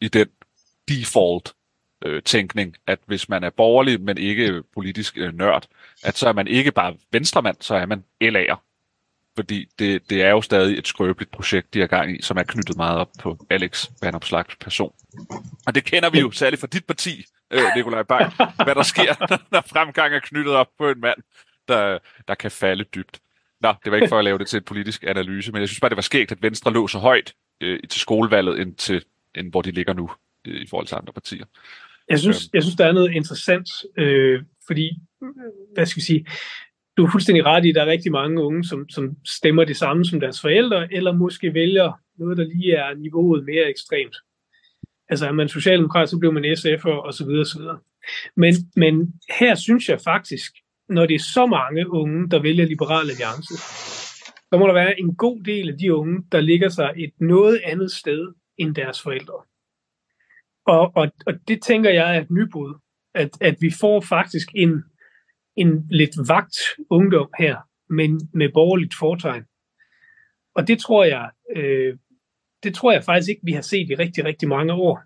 [0.00, 0.28] i den
[0.88, 1.52] default
[2.04, 5.66] øh, tænkning, at hvis man er borgerlig, men ikke politisk øh, nørd,
[6.04, 8.64] at så er man ikke bare venstremand, så er man LA'er.
[9.36, 12.42] Fordi det, det er jo stadig et skrøbeligt projekt, de er gang i, som er
[12.42, 14.92] knyttet meget op på Alex Vanopslags person.
[15.66, 18.32] Og det kender vi jo særligt fra dit parti, øh, Nikolaj Bang,
[18.64, 19.14] hvad der sker,
[19.52, 21.18] når fremgang er knyttet op på en mand,
[21.68, 23.20] der, der kan falde dybt.
[23.60, 25.80] Nå, det var ikke for at lave det til en politisk analyse, men jeg synes
[25.80, 29.04] bare, det var skægt, at Venstre lå så højt øh, til skolevalget, end, til,
[29.34, 30.10] end hvor de ligger nu
[30.44, 31.44] øh, i forhold til andre partier.
[32.08, 32.50] Jeg synes, øhm.
[32.54, 34.98] jeg synes der er noget interessant, øh, fordi,
[35.74, 36.26] hvad skal jeg sige,
[36.96, 39.76] du er fuldstændig ret i, at der er rigtig mange unge, som, som stemmer det
[39.76, 44.16] samme som deres forældre, eller måske vælger noget, der lige er niveauet mere ekstremt.
[45.08, 47.78] Altså er man socialdemokrat, så bliver man SF'er så videre.
[48.34, 50.56] Men, men her synes jeg faktisk,
[50.88, 53.54] når det er så mange unge, der vælger Liberal Alliance,
[54.50, 57.60] så må der være en god del af de unge, der ligger sig et noget
[57.64, 59.42] andet sted end deres forældre.
[60.66, 62.74] Og, og, og det tænker jeg er et nybrud,
[63.14, 64.84] at, at vi får faktisk en,
[65.56, 66.56] en lidt vagt
[66.90, 67.56] ungdom her,
[67.90, 69.44] men med borgerligt fortegn.
[70.54, 71.98] Og det tror jeg, øh,
[72.62, 75.02] det tror jeg faktisk ikke, vi har set i rigtig, rigtig mange år.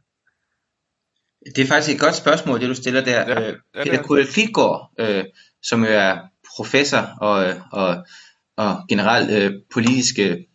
[1.56, 3.20] Det er faktisk et godt spørgsmål, det du stiller der.
[3.30, 5.24] Ja, ja, Peter Kuhl Klitgaard, øh,
[5.62, 6.18] som jo er
[6.56, 8.06] professor og, og,
[8.56, 10.46] og generelt øh, politiske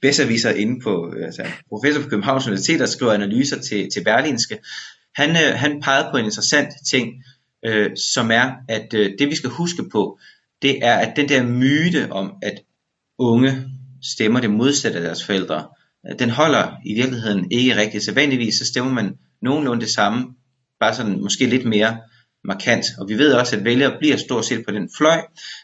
[0.00, 4.58] bedserviser inde på, øh, altså professor på Københavns Universitet, der skriver analyser til, til Berlinske.
[5.14, 7.24] Han, øh, han pegede på en interessant ting,
[7.64, 10.18] øh, som er, at øh, det vi skal huske på,
[10.62, 12.60] det er, at den der myte om, at
[13.18, 13.52] unge
[14.02, 15.68] stemmer det modsatte af deres forældre,
[16.18, 18.04] den holder i virkeligheden ikke rigtigt.
[18.04, 20.34] Så vanligvis så stemmer man nogenlunde det samme,
[20.80, 21.98] bare sådan måske lidt mere
[22.46, 22.84] markant.
[22.98, 25.20] Og vi ved også, at vælgere bliver stort set på den fløj,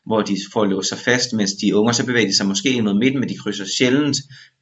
[0.07, 2.85] hvor de får låst sig fast, mens de unge så bevæger de sig måske ind
[2.85, 4.17] mod midten, men de krydser sjældent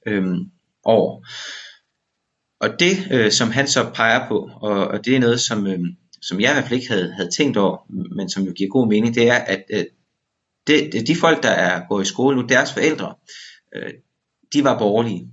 [0.07, 0.39] øhm,
[0.85, 1.27] over.
[2.61, 5.79] Og det, øh, som han så peger på, og, og det er noget, som, øh,
[6.23, 7.79] som jeg i hvert fald ikke havde, havde tænkt over,
[8.17, 9.85] men som jo giver god mening, det er, at øh,
[10.67, 13.15] det, de folk, der er gået i skole nu, deres forældre,
[13.77, 13.93] øh,
[14.53, 15.29] de var borgerlige.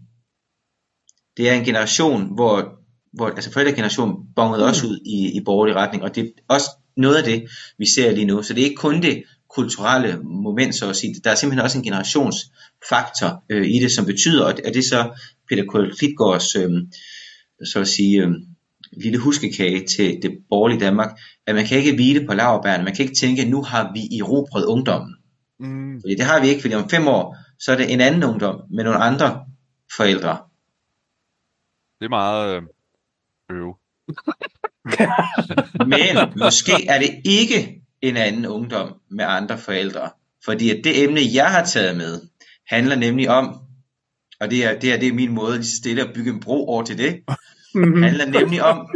[1.37, 2.79] Det er en generation, hvor,
[3.13, 4.67] hvor altså forældregenerationen bongede mm.
[4.69, 8.11] også ud i, i borgerlig retning, og det er også noget af det, vi ser
[8.11, 8.43] lige nu.
[8.43, 11.15] Så det er ikke kun det kulturelle moment, så at sige.
[11.23, 15.19] Der er simpelthen også en generationsfaktor øh, i det, som betyder, at, at det så
[15.49, 15.89] Peter Kohl
[16.57, 16.87] øh,
[17.65, 18.31] så at sige, øh,
[18.91, 23.05] lille huskekage til det borgerlige Danmark, at man kan ikke hvile på laverbærene, man kan
[23.05, 25.15] ikke tænke, at nu har vi erobret ungdommen.
[25.59, 26.01] Mm.
[26.01, 28.61] Fordi det har vi ikke, fordi om fem år, så er det en anden ungdom
[28.71, 29.45] med nogle andre
[29.97, 30.37] forældre.
[31.99, 32.63] Det er meget
[33.51, 33.77] øh, øv.
[35.93, 40.09] Men måske er det ikke en anden ungdom med andre forældre.
[40.45, 42.21] Fordi at det emne, jeg har taget med,
[42.67, 43.59] handler nemlig om,
[44.39, 46.67] og det er, det er, det er min måde lige stille at bygge en bro
[46.67, 47.23] over til det,
[47.75, 48.03] mm-hmm.
[48.03, 48.89] handler nemlig om,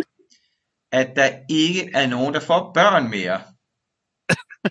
[0.91, 3.41] at der ikke er nogen, der får børn mere.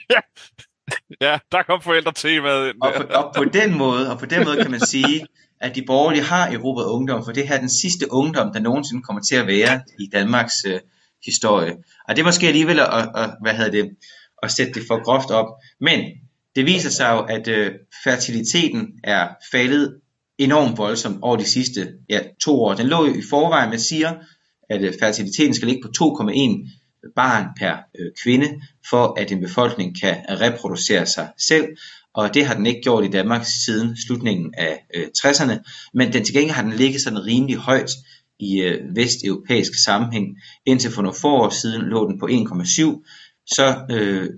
[1.27, 2.83] ja, der kom forældre til med ind.
[2.83, 5.27] Og på, og på den måde, og på den måde kan man sige,
[5.61, 9.03] at de borgerlige har erobret ungdom, for det her er den sidste ungdom, der nogensinde
[9.03, 10.81] kommer til at være i Danmarks øh,
[11.25, 11.77] historie.
[12.09, 13.91] Og det er måske alligevel at, at, hvad havde det,
[14.43, 15.47] at sætte det for groft op.
[15.81, 16.05] Men
[16.57, 17.73] det viser sig jo, at øh,
[18.05, 20.01] fertiliteten er faldet
[20.39, 22.75] enormt voldsomt over de sidste ja, to år.
[22.75, 24.15] Den lå jo i forvejen, man siger,
[24.71, 30.01] at øh, fertiliteten skal ligge på 2,1 barn per øh, kvinde, for at en befolkning
[30.01, 31.67] kan reproducere sig selv.
[32.15, 36.25] Og det har den ikke gjort i Danmark siden slutningen af øh, 60'erne, men den
[36.25, 37.91] til gengæld har den ligget sådan rimelig højt
[38.41, 40.27] i øh, vesteuropæisk sammenhæng.
[40.67, 44.31] Indtil for nogle få år siden lå den på 1,7, så øh,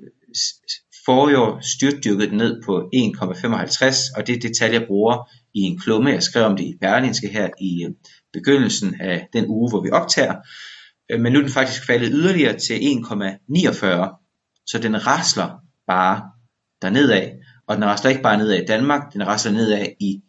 [1.04, 5.61] forrige år styrtdyrkede den ned på 1,55, og det er det tal, jeg bruger i
[5.61, 6.11] en klumme.
[6.11, 7.90] Jeg skrev om det i Berlinske her i øh,
[8.32, 10.35] begyndelsen af den uge, hvor vi optager.
[11.11, 15.50] Øh, men nu er den faktisk faldet yderligere til 1,49, så den rasler
[15.87, 16.22] bare
[16.82, 17.41] dernedad.
[17.72, 20.22] Og den rasler ikke bare nedad i Danmark, den rasler nedad i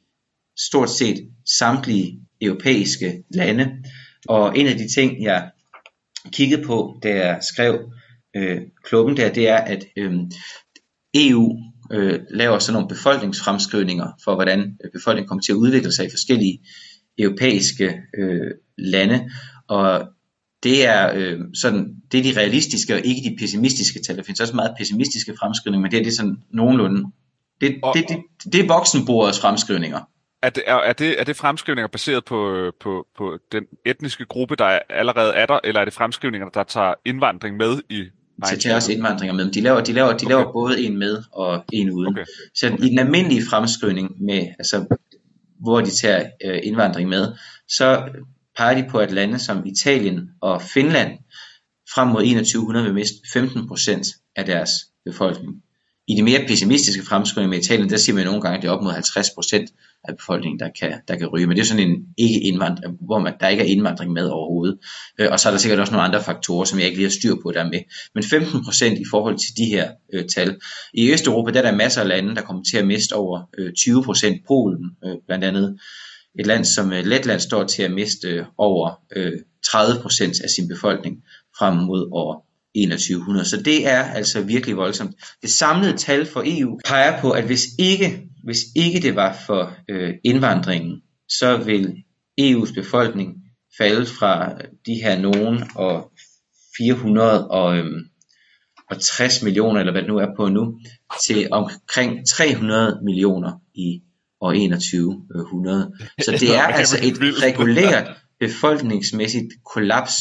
[0.59, 3.71] stort set samtlige europæiske lande.
[4.27, 5.49] Og en af de ting, jeg
[6.31, 7.79] kiggede på, da jeg skrev
[8.35, 10.13] øh, klubben der, det er, at øh,
[11.15, 11.57] EU
[11.91, 16.09] øh, laver sådan nogle befolkningsfremskrivninger for, hvordan øh, befolkningen kommer til at udvikle sig i
[16.09, 16.59] forskellige
[17.17, 19.29] europæiske øh, lande.
[19.67, 20.07] Og
[20.63, 24.17] det er øh, sådan, det er de realistiske og ikke de pessimistiske tal.
[24.17, 27.11] Der findes også meget pessimistiske fremskrivninger, men det er det sådan nogenlunde.
[27.63, 29.99] Det, og, det, det, det er voksenbordets fremskrivninger.
[30.41, 34.55] Er det, er, er, det, er det fremskrivninger baseret på, på, på den etniske gruppe,
[34.55, 38.03] der allerede er der, eller er det fremskrivninger, der tager indvandring med i
[38.45, 39.51] så tager også indvandringer med.
[39.51, 40.27] De laver, de laver, de okay.
[40.27, 42.13] laver både en med og en uden.
[42.13, 42.25] Okay.
[42.55, 44.97] Så i den almindelige fremskrivning, med, altså,
[45.59, 47.33] hvor de tager øh, indvandring med,
[47.67, 48.09] så
[48.57, 51.11] peger de på, at lande som Italien og Finland
[51.95, 54.71] frem mod 2100 vil miste 15% af deres
[55.05, 55.53] befolkning.
[56.07, 58.71] I de mere pessimistiske fremskrivninger med Italien, der siger man nogle gange, at det er
[58.71, 61.47] op mod 50% af befolkningen, der kan, der kan ryge.
[61.47, 64.77] Men det er sådan en ikke indvandring, hvor man, der ikke er indvandring med overhovedet.
[65.19, 67.11] Øh, og så er der sikkert også nogle andre faktorer, som jeg ikke lige har
[67.19, 67.79] styr på, der med.
[68.15, 70.57] Men 15% i forhold til de her øh, tal.
[70.93, 73.71] I Østeuropa, der er der masser af lande, der kommer til at miste over øh,
[73.79, 74.43] 20%.
[74.47, 75.79] Polen øh, blandt andet.
[76.39, 79.31] Et land som øh, Letland står til at miste øh, over øh,
[79.67, 81.23] 30% af sin befolkning
[81.57, 83.45] frem mod år 2100.
[83.45, 85.15] Så det er altså virkelig voldsomt.
[85.41, 89.75] Det samlede tal for EU peger på, at hvis ikke, hvis ikke det var for
[89.89, 91.95] øh, indvandringen, så vil
[92.41, 93.33] EU's befolkning
[93.77, 96.11] falde fra de her nogen og
[96.77, 97.99] 400 og, øhm,
[98.89, 100.79] og 60 millioner, eller hvad det nu er på nu,
[101.27, 104.01] til omkring 300 millioner i
[104.41, 105.91] år 2100.
[106.21, 108.07] Så det er altså et regulært
[108.39, 110.15] befolkningsmæssigt kollaps,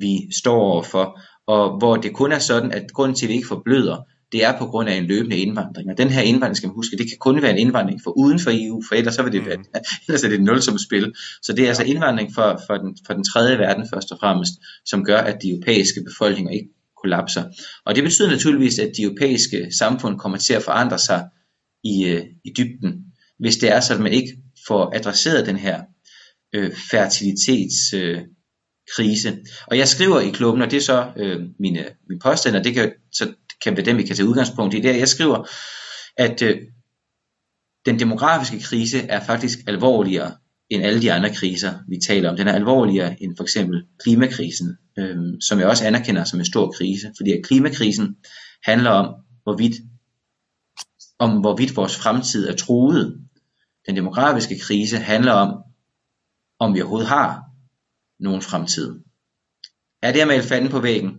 [0.00, 3.48] vi står overfor, og hvor det kun er sådan, at grunden til, at vi ikke
[3.48, 3.96] forbløder,
[4.32, 5.90] det er på grund af en løbende indvandring.
[5.90, 8.38] Og den her indvandring, skal man huske, det kan kun være en indvandring for uden
[8.38, 9.64] for EU, for ellers, så vil det være, mm.
[10.08, 11.12] ellers er det et nulsomt spil.
[11.42, 14.52] Så det er altså indvandring for, for, den, for den tredje verden først og fremmest,
[14.86, 16.68] som gør, at de europæiske befolkninger ikke
[17.02, 17.44] kollapser.
[17.86, 21.24] Og det betyder naturligvis, at de europæiske samfund kommer til at forandre sig
[21.84, 23.04] i, øh, i dybden,
[23.38, 24.36] hvis det er så, at man ikke
[24.66, 25.82] får adresseret den her
[26.54, 28.20] øh, fertilitets øh,
[28.96, 29.38] krise.
[29.66, 32.92] Og jeg skriver i klubben, og det er så øh, mine, mine påstander, det kan,
[33.12, 33.32] så
[33.64, 34.80] kan være dem, vi kan tage udgangspunkt i.
[34.80, 35.48] Det er, jeg skriver,
[36.16, 36.60] at øh,
[37.86, 40.32] den demografiske krise er faktisk alvorligere
[40.70, 42.36] end alle de andre kriser, vi taler om.
[42.36, 46.70] Den er alvorligere end for eksempel klimakrisen, øh, som jeg også anerkender som en stor
[46.70, 48.16] krise, fordi at klimakrisen
[48.64, 49.74] handler om, hvorvidt,
[51.18, 53.20] om hvorvidt vores fremtid er truet.
[53.86, 55.62] Den demografiske krise handler om,
[56.58, 57.53] om vi overhovedet har
[58.20, 59.00] nogen fremtid.
[60.02, 61.10] Er det at male fanden på væggen?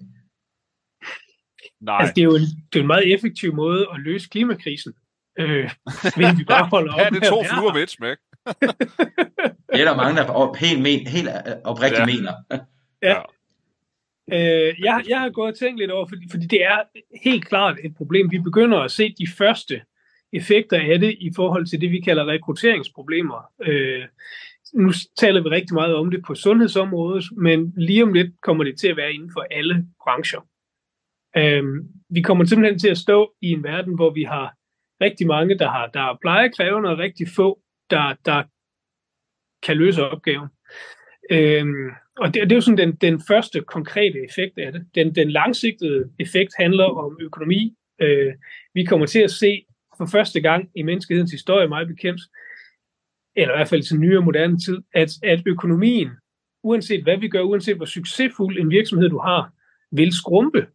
[1.82, 1.98] Nej.
[2.00, 2.42] Altså, det, er jo en,
[2.74, 4.94] det er en meget effektiv måde at løse klimakrisen.
[5.40, 5.70] Øh,
[6.16, 8.18] hvis vi bare holder op ja, det er to fluer med et smæk.
[9.74, 11.30] det er der mange, der helt, men, helt
[11.64, 12.06] oprigtigt ja.
[12.06, 12.34] mener.
[13.04, 13.22] ja.
[14.34, 16.80] Øh, jeg, jeg har gået og tænkt lidt over, fordi, fordi det er
[17.24, 18.32] helt klart et problem.
[18.32, 19.82] Vi begynder at se de første
[20.34, 23.52] effekter af det i forhold til det, vi kalder rekrutteringsproblemer.
[23.62, 24.04] Øh,
[24.74, 28.80] nu taler vi rigtig meget om det på sundhedsområdet, men lige om lidt kommer det
[28.80, 30.48] til at være inden for alle brancher.
[31.38, 34.54] Øhm, vi kommer simpelthen til at stå i en verden, hvor vi har
[35.02, 37.60] rigtig mange, der har der er plejekrævende, og rigtig få,
[37.90, 38.44] der, der
[39.64, 40.48] kan løse opgaven.
[41.32, 44.86] Øhm, og det, det er jo sådan den, den første konkrete effekt af det.
[44.96, 47.76] Den, den langsigtede effekt handler om økonomi.
[48.02, 48.34] Øh,
[48.74, 49.66] vi kommer til at se
[49.98, 52.22] for første gang i menneskehedens historie, meget bekendt,
[53.36, 56.10] eller i hvert fald til nyere moderne tid, at, at økonomien,
[56.64, 59.54] uanset hvad vi gør, uanset hvor succesfuld en virksomhed du har,
[59.92, 60.68] vil skrumpe.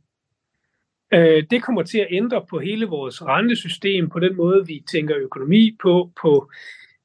[1.14, 5.16] Øh, det kommer til at ændre på hele vores rentesystem, på den måde, vi tænker
[5.16, 6.50] økonomi på, på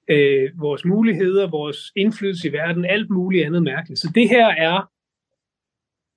[0.10, 3.99] øh, vores muligheder, vores indflydelse i verden, alt muligt andet mærkeligt.
[3.99, 4.91] Så det her er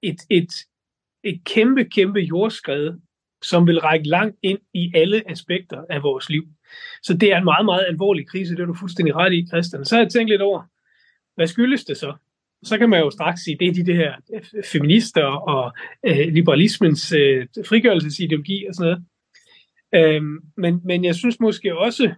[0.02, 0.52] et, et,
[1.24, 2.94] et kæmpe, kæmpe jordskred,
[3.42, 6.48] som vil række langt ind i alle aspekter af vores liv.
[7.02, 9.84] Så det er en meget, meget alvorlig krise, det er du fuldstændig ret i, Christian.
[9.84, 10.62] Så har jeg tænkt lidt over,
[11.34, 12.12] hvad skyldes det så?
[12.62, 15.72] Så kan man jo straks sige, det er de her øh, feminister og
[16.06, 19.04] øh, liberalismens øh, frigørelsesideologi og sådan noget.
[19.94, 22.14] Øhm, men, men jeg synes måske også,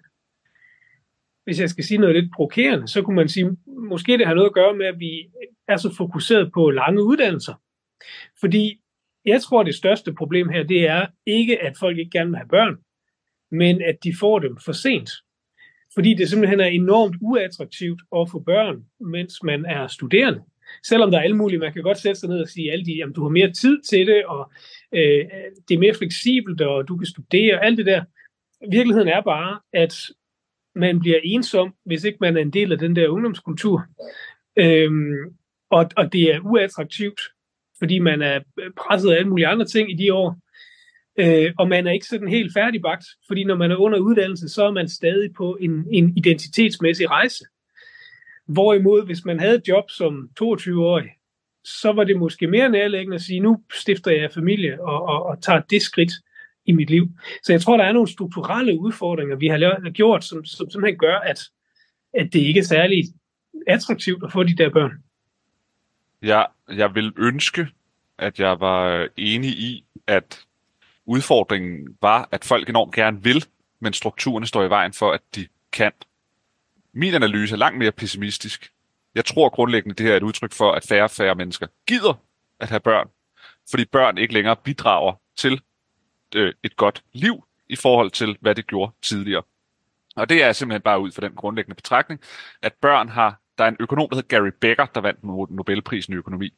[1.44, 4.48] hvis jeg skal sige noget lidt provokerende, så kunne man sige, måske det har noget
[4.48, 5.28] at gøre med, at vi
[5.68, 7.54] er så fokuseret på lange uddannelser.
[8.40, 8.80] Fordi
[9.24, 12.48] jeg tror, det største problem her, det er ikke, at folk ikke gerne vil have
[12.48, 12.76] børn
[13.50, 15.10] men at de får dem for sent.
[15.94, 20.42] Fordi det simpelthen er enormt uattraktivt at få børn, mens man er studerende.
[20.84, 23.02] Selvom der er alt muligt, man kan godt sætte sig ned og sige, alle de,
[23.02, 24.52] at du har mere tid til det, og
[24.92, 25.24] øh,
[25.68, 28.04] det er mere fleksibelt, og du kan studere, og alt det der.
[28.70, 29.94] Virkeligheden er bare, at
[30.74, 33.84] man bliver ensom, hvis ikke man er en del af den der ungdomskultur.
[34.56, 35.14] Øhm,
[35.70, 37.20] og, og det er uattraktivt,
[37.78, 38.40] fordi man er
[38.76, 40.38] presset af alle mulige andre ting i de år.
[41.20, 44.64] Øh, og man er ikke sådan helt færdigbagt, fordi når man er under uddannelse, så
[44.64, 47.44] er man stadig på en, en identitetsmæssig rejse.
[48.46, 51.08] Hvorimod, hvis man havde et job som 22-årig,
[51.64, 55.42] så var det måske mere nærliggende at sige, nu stifter jeg familie og, og, og
[55.42, 56.12] tager det skridt
[56.66, 57.08] i mit liv.
[57.42, 61.16] Så jeg tror, der er nogle strukturelle udfordringer, vi har gjort, som, som simpelthen gør,
[61.16, 61.40] at,
[62.14, 63.04] at det ikke er særlig
[63.66, 64.92] attraktivt at få de der børn.
[66.22, 66.42] Ja,
[66.76, 67.68] jeg vil ønske,
[68.18, 70.44] at jeg var øh, enig i, at
[71.06, 73.46] udfordringen var, at folk enormt gerne vil,
[73.80, 75.92] men strukturerne står i vejen for, at de kan.
[76.92, 78.72] Min analyse er langt mere pessimistisk.
[79.14, 82.14] Jeg tror grundlæggende, det her er et udtryk for, at færre og færre mennesker gider
[82.60, 83.08] at have børn,
[83.70, 85.60] fordi børn ikke længere bidrager til
[86.34, 89.42] øh, et godt liv i forhold til, hvad det gjorde tidligere.
[90.16, 92.20] Og det er simpelthen bare ud fra den grundlæggende betragtning,
[92.62, 96.16] at børn har der er en økonom, der hedder Gary Becker, der vandt Nobelprisen i
[96.16, 96.52] økonomi.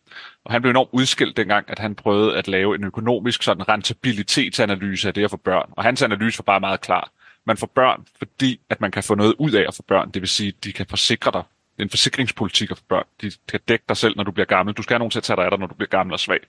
[0.45, 5.09] Og han blev enormt udskilt dengang, at han prøvede at lave en økonomisk sådan rentabilitetsanalyse
[5.09, 5.73] af det at få børn.
[5.73, 7.11] Og hans analyse var bare meget klar.
[7.45, 10.11] Man får børn, fordi at man kan få noget ud af at få børn.
[10.11, 11.43] Det vil sige, at de kan forsikre dig.
[11.77, 13.05] Det er en forsikringspolitik at få børn.
[13.23, 14.75] De kan dække dig selv, når du bliver gammel.
[14.75, 16.21] Du skal have nogen til at tage dig af dig, når du bliver gammel og
[16.21, 16.41] svag.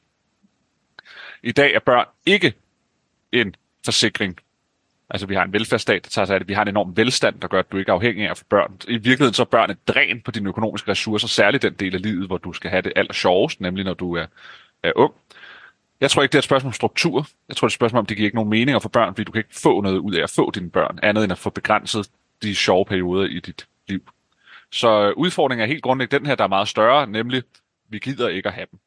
[1.43, 2.53] I dag er børn ikke
[3.31, 4.37] en forsikring
[5.09, 6.47] Altså, vi har en velfærdsstat, der tager sig af det.
[6.47, 8.45] Vi har en enorm velstand, der gør, at du ikke er afhængig af at få
[8.49, 8.77] børn.
[8.87, 12.01] I virkeligheden så er børn et dræn på dine økonomiske ressourcer, særligt den del af
[12.01, 14.25] livet, hvor du skal have det aller sjovest, nemlig når du er,
[14.83, 15.13] er ung.
[16.01, 17.27] Jeg tror ikke, det er et spørgsmål om struktur.
[17.49, 19.13] Jeg tror, det er et spørgsmål om, det giver ikke nogen mening at få børn,
[19.13, 21.37] fordi du kan ikke få noget ud af at få dine børn, andet end at
[21.37, 22.09] få begrænset
[22.43, 24.01] de sjove perioder i dit liv.
[24.71, 27.43] Så øh, udfordringen er helt grundlæggende den her, der er meget større, nemlig,
[27.89, 28.79] vi gider ikke at have dem.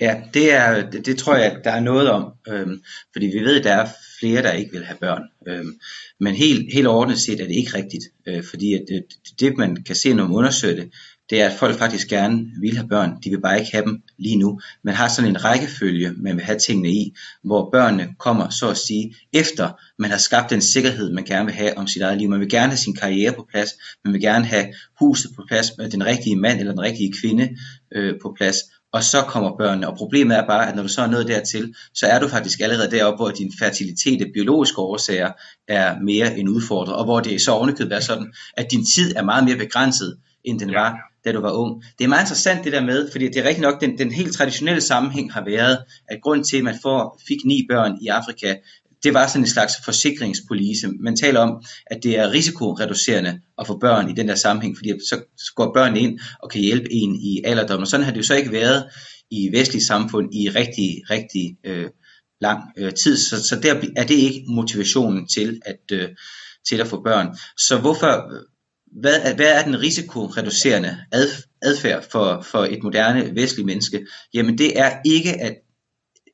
[0.00, 2.82] Ja, det, er, det, det tror jeg, der er noget om, øhm,
[3.12, 3.88] fordi vi ved, at der er
[4.20, 5.22] flere, der ikke vil have børn.
[5.48, 5.80] Øhm,
[6.20, 9.04] men helt, helt ordentligt set er det ikke rigtigt, øh, fordi at det,
[9.40, 10.90] det, man kan se, når man undersøger det,
[11.30, 13.10] det er, at folk faktisk gerne vil have børn.
[13.24, 14.60] De vil bare ikke have dem lige nu.
[14.84, 18.76] Man har sådan en rækkefølge, man vil have tingene i, hvor børnene kommer, så at
[18.76, 22.28] sige, efter man har skabt den sikkerhed, man gerne vil have om sit eget liv.
[22.28, 23.70] Man vil gerne have sin karriere på plads.
[24.04, 24.66] Man vil gerne have
[25.00, 27.48] huset på plads med den rigtige mand eller den rigtige kvinde
[27.92, 28.56] øh, på plads
[28.92, 29.88] og så kommer børnene.
[29.88, 32.60] Og problemet er bare, at når du så er nået dertil, så er du faktisk
[32.60, 35.32] allerede deroppe, hvor din fertilitet af biologiske årsager
[35.68, 39.22] er mere end udfordret, og hvor det så ovenikøbet er sådan, at din tid er
[39.22, 41.84] meget mere begrænset, end den var, da du var ung.
[41.98, 44.32] Det er meget interessant det der med, fordi det er rigtig nok, den, den helt
[44.32, 45.78] traditionelle sammenhæng har været,
[46.08, 48.54] at grund til, at man får, fik ni børn i Afrika,
[49.02, 50.88] det var sådan en slags forsikringspolice.
[51.00, 54.92] Man taler om, at det er risikoreducerende at få børn i den der sammenhæng, fordi
[55.08, 55.20] så
[55.56, 57.82] går børn ind og kan hjælpe en i alderdommen.
[57.82, 58.84] Og sådan har det jo så ikke været
[59.30, 61.88] i vestlige samfund i rigtig, rigtig øh,
[62.40, 63.16] lang øh, tid.
[63.16, 66.08] Så, så der er det ikke motivationen til at, øh,
[66.68, 67.36] til at få børn.
[67.58, 68.32] Så hvorfor,
[69.00, 70.98] hvad, hvad er den risikoreducerende
[71.62, 74.06] adfærd for, for et moderne vestligt menneske?
[74.34, 75.54] Jamen det er ikke at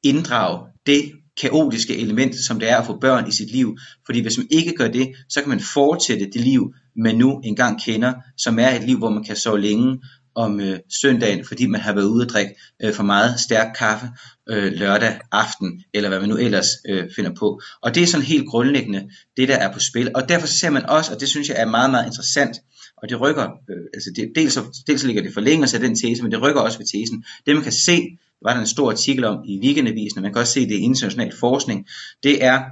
[0.02, 3.76] inddrage det kaotiske element, som det er at få børn i sit liv.
[4.06, 7.82] Fordi hvis man ikke gør det, så kan man fortsætte det liv, man nu engang
[7.84, 9.98] kender, som er et liv, hvor man kan sove længe
[10.34, 14.06] om øh, søndagen, fordi man har været ude at drikke øh, for meget stærk kaffe
[14.48, 17.60] øh, lørdag aften, eller hvad man nu ellers øh, finder på.
[17.82, 20.10] Og det er sådan helt grundlæggende det, der er på spil.
[20.14, 22.56] Og derfor ser man også, og det synes jeg er meget, meget interessant,
[23.02, 26.32] og det rykker, øh, altså det, dels, dels ligger det forlængelse af den tese, men
[26.32, 27.24] det rykker også ved tesen.
[27.46, 28.02] Det man kan se,
[28.42, 30.80] var der en stor artikel om i Weekendavisen, og man kan også se det i
[30.80, 31.86] international forskning,
[32.22, 32.62] det er,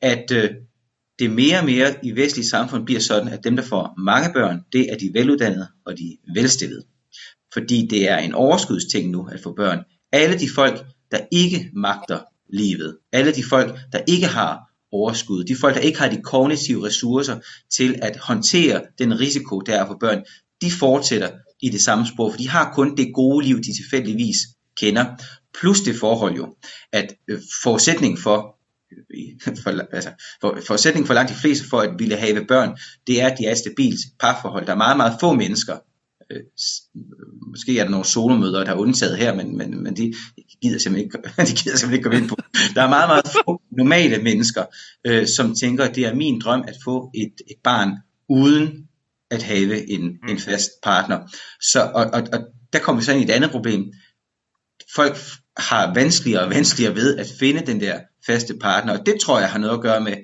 [0.00, 0.50] at øh,
[1.18, 4.60] det mere og mere i vestlige samfund bliver sådan, at dem, der får mange børn,
[4.72, 6.82] det er de veluddannede og de velstillede.
[7.52, 9.84] Fordi det er en overskudsting nu at få børn.
[10.12, 12.20] Alle de folk, der ikke magter
[12.52, 14.60] livet, alle de folk, der ikke har
[14.92, 17.40] overskud, de folk, der ikke har de kognitive ressourcer
[17.76, 20.22] til at håndtere den risiko, der er for børn,
[20.62, 21.30] de fortsætter
[21.62, 24.36] i det samme spor, for de har kun det gode liv, de tilfældigvis
[24.80, 25.04] kender.
[25.60, 26.56] Plus det forhold jo,
[26.92, 28.58] at forudsætningen forudsætning for
[28.92, 30.10] øh, for, altså,
[30.40, 32.76] for, forudsætning for langt de fleste for at ville have børn,
[33.06, 34.66] det er, at de er et stabilt parforhold.
[34.66, 35.76] Der er meget, meget få mennesker,
[36.30, 36.42] øh, øh
[37.48, 40.14] måske er der nogle solomøder, der er undtaget her, men, men, men de
[40.62, 41.18] gider simpelthen ikke,
[41.50, 42.36] de gider simpelthen ikke komme ind på.
[42.74, 44.64] Der er meget, meget få normale mennesker,
[45.06, 47.92] øh, som tænker, at det er min drøm at få et, et barn
[48.28, 48.88] uden
[49.30, 51.18] at have en, en fast partner.
[51.72, 52.40] Så, og, og, og
[52.72, 53.92] der kommer vi så ind i et andet problem
[54.94, 55.16] folk
[55.56, 59.50] har vanskeligere og vanskeligere ved at finde den der faste partner, og det tror jeg
[59.50, 60.14] har noget at gøre med,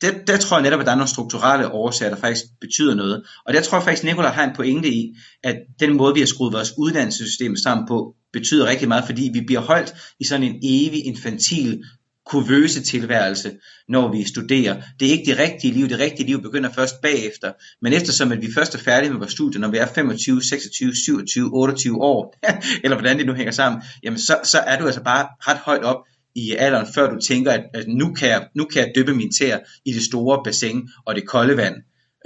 [0.00, 3.22] det, der tror jeg netop, at der er nogle strukturelle årsager, der faktisk betyder noget.
[3.46, 6.20] Og der tror jeg faktisk, at Nicolai har en pointe i, at den måde, vi
[6.20, 10.46] har skruet vores uddannelsessystem sammen på, betyder rigtig meget, fordi vi bliver holdt i sådan
[10.46, 11.84] en evig infantil
[12.28, 13.52] kurvøse tilværelse,
[13.88, 14.82] når vi studerer.
[15.00, 15.88] Det er ikke det rigtige liv.
[15.88, 17.52] Det rigtige liv begynder først bagefter.
[17.82, 20.94] Men eftersom at vi først er færdige med vores studie, når vi er 25, 26,
[20.94, 22.34] 27, 28 år,
[22.84, 25.82] eller hvordan det nu hænger sammen, jamen så, så er du altså bare ret højt
[25.82, 25.96] op
[26.34, 29.32] i alderen, før du tænker, at, at nu, kan jeg, nu kan jeg dyppe min
[29.32, 31.74] tær i det store bassin og det kolde vand.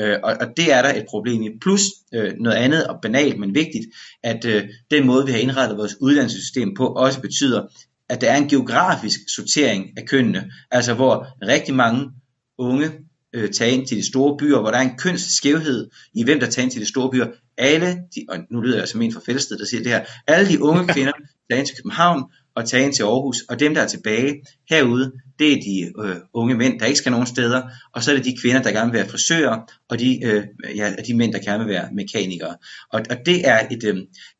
[0.00, 1.50] Øh, og, og det er der et problem i.
[1.60, 1.82] Plus
[2.14, 3.86] øh, noget andet og banalt, men vigtigt,
[4.22, 7.66] at øh, den måde, vi har indrettet vores uddannelsessystem på, også betyder,
[8.12, 12.10] at der er en geografisk sortering af kønnene, altså hvor rigtig mange
[12.58, 12.90] unge
[13.32, 16.46] øh, tager ind til de store byer, hvor der er en kønsskævhed i hvem der
[16.46, 17.26] tager ind til de store byer.
[17.58, 20.48] Alle, de, og nu lyder jeg som en fra Fælsted, der siger det her, alle
[20.48, 21.12] de unge kvinder
[21.50, 25.12] tager ind til København og tager ind til Aarhus, og dem der er tilbage herude,
[25.38, 27.62] det er de øh, unge mænd, der ikke skal nogen steder,
[27.94, 30.44] og så er det de kvinder, der gerne vil være frisører, og de, øh,
[30.76, 32.56] ja, de mænd, der gerne vil være mekanikere.
[32.92, 33.96] Og, og det, er et, øh,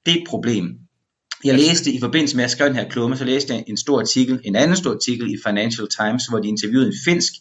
[0.06, 0.78] det er et problem.
[1.44, 3.76] Jeg læste i forbindelse med, at jeg skrev den her klumme, så læste jeg en
[3.76, 7.32] stor artikel, en anden stor artikel i Financial Times, hvor de interviewede en finsk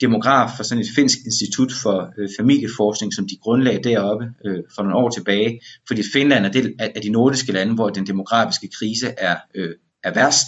[0.00, 4.82] demograf fra sådan et finsk institut for øh, familieforskning, som de grundlagde deroppe øh, for
[4.82, 9.08] nogle år tilbage, fordi Finland er det af de nordiske lande, hvor den demografiske krise
[9.18, 9.74] er, øh,
[10.04, 10.46] er værst,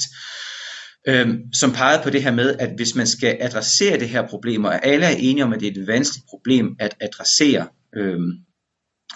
[1.09, 4.65] øh, som pegede på det her med, at hvis man skal adressere det her problem,
[4.65, 7.67] og alle er enige om, at det er et vanskeligt problem at adressere,
[7.97, 8.21] øh,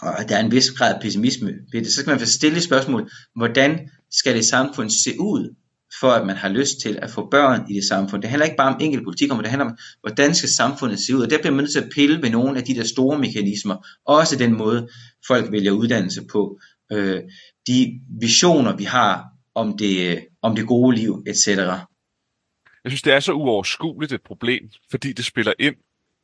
[0.02, 2.26] og at der er en vis grad af pessimisme ved det, så skal man få
[2.26, 5.54] stille spørgsmål, hvordan skal det samfund se ud,
[6.00, 8.22] for at man har lyst til at få børn i det samfund.
[8.22, 11.16] Det handler ikke bare om enkelt politik, men det handler om, hvordan skal samfundet se
[11.16, 13.18] ud, og der bliver man nødt til at pille ved nogle af de der store
[13.18, 14.88] mekanismer, også den måde,
[15.26, 16.58] folk vælger uddannelse på,
[16.92, 17.20] øh,
[17.66, 19.24] de visioner, vi har
[19.54, 21.46] om det, om det gode liv, etc.
[21.46, 25.74] Jeg synes, det er så uoverskueligt et problem, fordi det spiller ind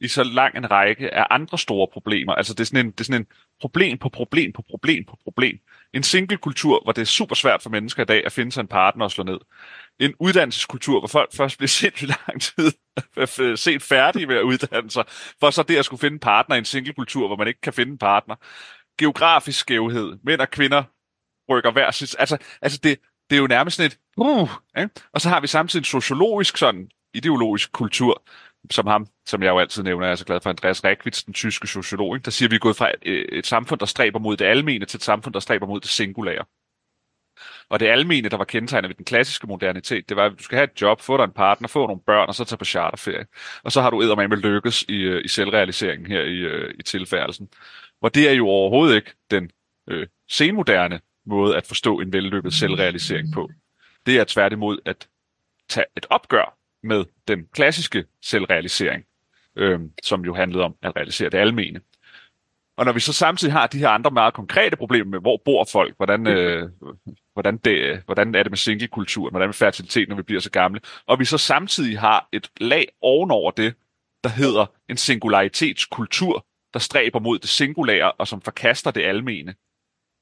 [0.01, 2.33] i så lang en række af andre store problemer.
[2.33, 3.27] Altså det er sådan en, det er sådan en
[3.63, 5.59] problem på problem på problem på problem.
[5.95, 8.69] En single-kultur, hvor det er super svært for mennesker i dag at finde sig en
[8.69, 9.39] partner og slå ned.
[10.01, 15.05] En uddannelseskultur, hvor folk først bliver sindssygt lang tid set færdige med at uddanne sig,
[15.41, 17.73] for så det at skulle finde en partner i en single-kultur, hvor man ikke kan
[17.73, 18.35] finde en partner.
[18.99, 20.19] Geografisk skævhed.
[20.25, 20.83] Mænd og kvinder
[21.51, 22.17] rykker hver sit.
[22.19, 22.99] Altså, altså det,
[23.31, 23.99] det er jo nærmest sådan et...
[24.17, 24.91] Uh, ikke?
[25.13, 28.23] Og så har vi samtidig en sociologisk sådan ideologisk kultur,
[28.71, 31.35] som ham, som jeg jo altid nævner, jeg er så glad for Andreas Rekwitz, den
[31.35, 34.19] tyske sociolog, der siger, at vi er gået fra et, øh, et samfund, der stræber
[34.19, 36.45] mod det almene, til et samfund, der stræber mod det singulære.
[37.69, 40.57] Og det almene, der var kendetegnet ved den klassiske modernitet, det var, at du skal
[40.57, 43.27] have et job, få dig en partner, få nogle børn, og så tage på charterferie.
[43.63, 47.49] Og så har du med lykkes i, øh, i selvrealiseringen her i, øh, i tilfærelsen.
[48.01, 49.51] Hvor det er jo overhovedet ikke den
[49.91, 53.51] øh, senmoderne måde at forstå en vellykket selvrealisering på.
[54.07, 55.09] Det er tværtimod at
[55.69, 59.05] tage et opgør med den klassiske selvrealisering,
[59.57, 61.81] øh, som jo handlede om at realisere det almene.
[62.77, 65.67] Og når vi så samtidig har de her andre meget konkrete problemer med, hvor bor
[65.73, 66.71] folk, hvordan, øh,
[67.33, 70.81] hvordan, det, hvordan er det med singlekulturen, hvordan er fertilitet, når vi bliver så gamle,
[71.07, 73.75] og vi så samtidig har et lag ovenover det,
[74.25, 79.55] der hedder en singularitetskultur, der stræber mod det singulære og som forkaster det almene.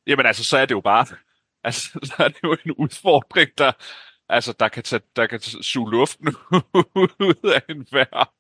[0.07, 1.07] Jamen altså, så er det jo bare,
[1.65, 3.73] altså, så er det jo en udfordring, der,
[4.31, 6.29] altså, der kan, tage, der kan suge luften
[7.29, 8.33] ud af en vær.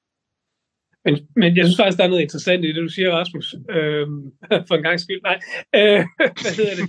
[1.04, 3.54] Men, men jeg synes faktisk, der er noget interessant i det, du siger, Rasmus.
[3.70, 4.32] Øhm,
[4.68, 5.20] for en gang skyld.
[5.22, 5.38] Nej.
[5.74, 5.80] Øh,
[6.42, 6.86] hvad hedder det?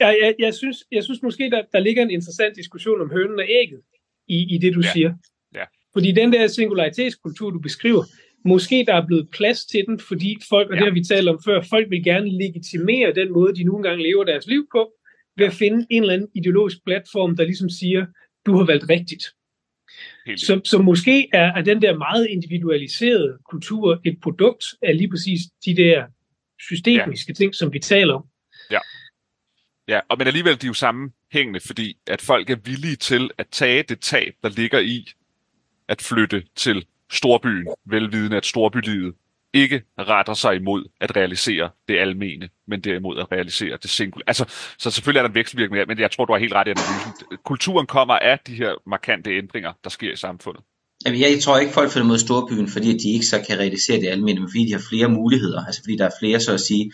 [0.00, 3.38] jeg, jeg, jeg, synes, jeg synes måske, der, der ligger en interessant diskussion om hønen
[3.38, 3.80] og ægget
[4.28, 4.92] i, i det, du Ja.
[4.92, 5.14] siger.
[5.54, 5.64] Ja.
[5.92, 8.04] Fordi den der singularitetskultur, du beskriver,
[8.44, 10.80] måske der er blevet plads til den, fordi folk, og Ja.
[10.80, 14.02] det har vi talt om før, folk vil gerne legitimere den måde, de nogle gange
[14.02, 14.92] lever deres liv på,
[15.36, 18.06] ved at finde en eller anden ideologisk platform, der ligesom siger,
[18.46, 19.24] du har valgt rigtigt.
[20.36, 25.40] Så, så måske er, er den der meget individualiserede kultur et produkt af lige præcis
[25.66, 26.06] de der
[26.60, 27.34] systemiske ja.
[27.34, 28.24] ting, som vi taler om.
[29.88, 33.46] Ja, og men alligevel de er jo sammenhængende, fordi at folk er villige til at
[33.48, 35.08] tage det tab, der ligger i
[35.88, 39.14] at flytte til storbyen, velvidende at storbylivet
[39.56, 44.22] ikke retter sig imod at realisere det almene, men derimod at realisere det single.
[44.26, 44.44] Altså,
[44.78, 47.12] så selvfølgelig er der en vekselvirkning, men jeg tror, du har helt ret i analysen.
[47.44, 50.62] Kulturen kommer af de her markante ændringer, der sker i samfundet.
[51.04, 54.08] Jamen, jeg tror ikke, folk flytter mod storbyen, fordi de ikke så kan realisere det
[54.08, 56.92] almindelige, men fordi de har flere muligheder, altså fordi der er flere, så at sige.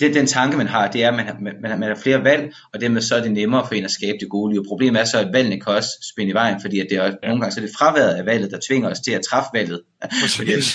[0.00, 2.54] Det, den tanke, man har, det er, at man har, man, man har flere valg,
[2.72, 4.64] og dermed så er det nemmere for en at skabe det gode liv.
[4.68, 7.10] Problemet er så, at valgene kan også spænde i vejen, fordi at det er, ja.
[7.22, 9.80] nogle gange så er det fraværet af valget, der tvinger os til at træffe valget.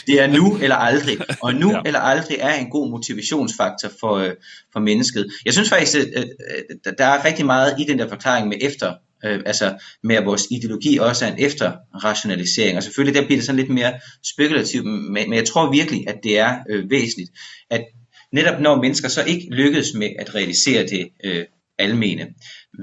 [0.07, 1.81] Det er nu eller aldrig, og nu Ja.
[1.85, 4.31] eller aldrig er en god motivationsfaktor for, øh,
[4.73, 5.27] for mennesket.
[5.45, 8.93] Jeg synes faktisk, at øh, der er rigtig meget i den der forklaring med efter,
[9.25, 13.45] øh, altså med at vores ideologi også er en efterrationalisering, og selvfølgelig der bliver det
[13.45, 13.93] sådan lidt mere
[14.33, 17.31] spekulativt, men, men jeg tror virkelig, at det er øh, væsentligt,
[17.69, 17.81] at
[18.33, 21.45] netop når mennesker så ikke lykkes med at realisere det øh,
[21.79, 22.27] almene,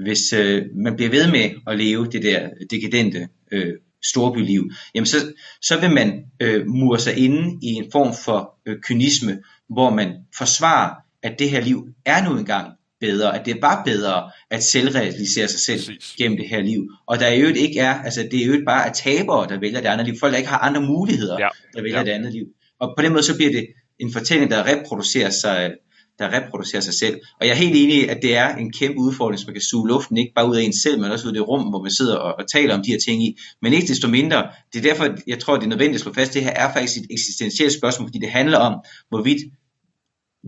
[0.03, 3.73] hvis øh, man bliver ved med at leve det der dekadente øh,
[4.03, 5.17] storbyliv, jamen så,
[5.61, 9.37] så vil man øh, mure sig inde i en form for øh, kynisme,
[9.69, 14.31] hvor man forsvarer, at det her liv er nu engang bedre, at det var bedre
[14.51, 16.15] at selvrealisere sig selv Præcis.
[16.17, 16.87] gennem det her liv.
[17.07, 19.81] Og der i øvrigt ikke er, altså det er øvrigt bare at tabere, der vælger
[19.81, 20.15] det andet liv.
[20.19, 21.47] Folk, der ikke har andre muligheder, Ja.
[21.73, 22.03] der vælger Ja.
[22.05, 22.45] det andet liv.
[22.79, 23.67] Og på den måde så bliver det
[23.99, 25.71] en fortælling, der reproducerer sig,
[26.19, 27.19] der reproducerer sig selv.
[27.39, 29.61] Og jeg er helt enig i, at det er en kæmpe udfordring, som man kan
[29.61, 31.81] suge luften, ikke bare ud af en selv, men også ud af det rum, hvor
[31.81, 33.37] man sidder og, og taler om de her ting i.
[33.61, 36.29] Men ikke desto mindre, det er derfor, jeg tror, det er nødvendigt at slå fast,
[36.29, 38.73] at det her er faktisk et eksistentielt spørgsmål, fordi det handler om,
[39.09, 39.41] hvorvidt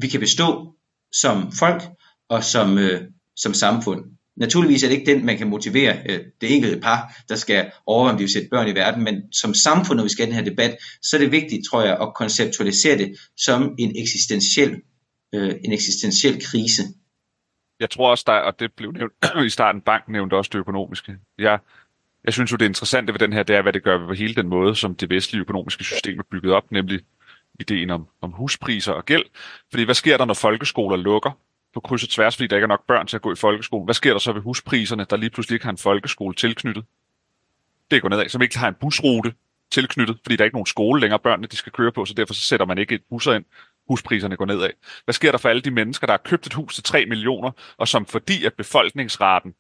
[0.02, 0.74] vi kan bestå
[1.12, 1.84] som folk
[2.30, 3.02] og som, øh,
[3.36, 4.02] som samfund.
[4.40, 8.12] Naturligvis er det ikke den, man kan motivere øh, det enkelte par, der skal overveje,
[8.12, 10.46] om de vil sætte børn i verden, men som samfund, når vi skal have den
[10.46, 14.82] her debat, så er det vigtigt, tror jeg, at konceptualisere det som en eksistentiel,
[15.36, 16.84] øh, en eksistentiel krise.
[17.80, 19.14] Jeg tror også, der, og det blev nævnt
[19.46, 21.18] i starten, banken nævnte også det økonomiske.
[21.38, 21.60] Jeg,
[22.24, 24.36] jeg synes jo, det interessante ved den her, det er, hvad det gør ved hele
[24.36, 27.00] den måde, som det vestlige økonomiske system er bygget op, nemlig
[27.60, 29.24] ideen om, om huspriser og gæld.
[29.72, 31.32] Fordi hvad sker der, når folkeskoler lukker
[31.74, 33.86] på kryds og tværs, fordi der ikke er nok børn til at gå i folkeskole?
[33.86, 36.86] Hvad sker der så ved huspriserne, der lige pludselig ikke har en folkeskole tilknyttet?
[37.92, 39.34] Det går nedad, som ikke har en busrute
[39.72, 42.34] tilknyttet, fordi der er ikke nogen skole længere, børnene de skal køre på, så derfor
[42.34, 43.46] så sætter man ikke et busser ind.
[43.88, 44.70] Huspriserne går nedad.
[45.04, 47.52] Hvad sker der for alle de mennesker, der har købt et hus til 3 millioner,
[47.78, 49.54] og som fordi at befolkningsraten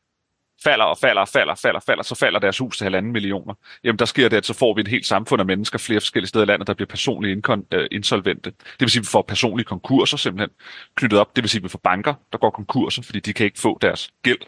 [0.64, 3.53] falder og falder og falder og falder, falder, så falder deres hus til halvanden millioner.
[3.84, 6.28] Jamen der sker det, at så får vi et helt samfund af mennesker flere forskellige
[6.28, 8.49] steder i landet, der bliver personligt inkon- øh, insolvente.
[8.49, 10.49] Det vil sige, at vi får personlige konkurser simpelthen
[10.95, 11.36] knyttet op.
[11.36, 13.78] Det vil sige, at vi får banker, der går konkurser, fordi de kan ikke få
[13.82, 14.41] deres gæld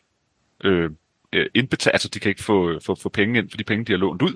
[0.64, 0.90] øh,
[1.34, 3.86] øh indbetalt, altså de kan ikke få, øh, få, få penge ind for de penge,
[3.86, 4.36] de har lånt ud.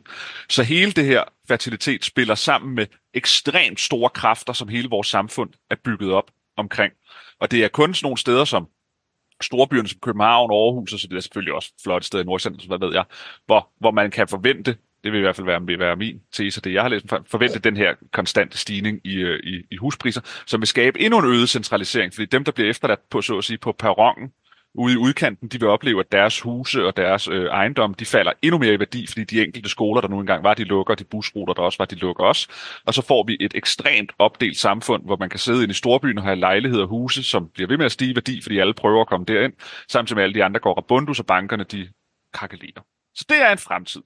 [0.50, 5.50] Så hele det her fertilitet spiller sammen med ekstremt store kræfter, som hele vores samfund
[5.70, 6.94] er bygget op omkring.
[7.40, 8.68] Og det er kun sådan nogle steder som
[9.42, 12.80] storbyerne som København, Aarhus og så det er selvfølgelig også flotte steder i Nordsjælland, hvad
[12.80, 13.04] ved jeg,
[13.46, 16.74] hvor, hvor man kan forvente, det vil i hvert fald være, være min tese, det
[16.74, 20.68] jeg har læst, forvente den her konstante stigning i, øh, i, i huspriser, som vil
[20.68, 23.72] skabe endnu en øget centralisering, fordi dem, der bliver efterladt på, så at sige, på
[23.72, 24.32] perronen,
[24.78, 28.32] ude i udkanten, de vil opleve, at deres huse og deres øh, ejendom, de falder
[28.42, 31.04] endnu mere i værdi, fordi de enkelte skoler, der nu engang var, de lukker, de
[31.04, 32.48] busruter, der også var, de lukker også.
[32.86, 36.18] Og så får vi et ekstremt opdelt samfund, hvor man kan sidde ind i storbyen
[36.18, 38.74] og have lejligheder og huse, som bliver ved med at stige i værdi, fordi alle
[38.74, 39.54] prøver at komme derind,
[39.90, 41.88] samtidig med alle de andre går rabundus, og bankerne, de
[42.34, 42.82] kakelerer.
[43.16, 44.02] Så det er en fremtid.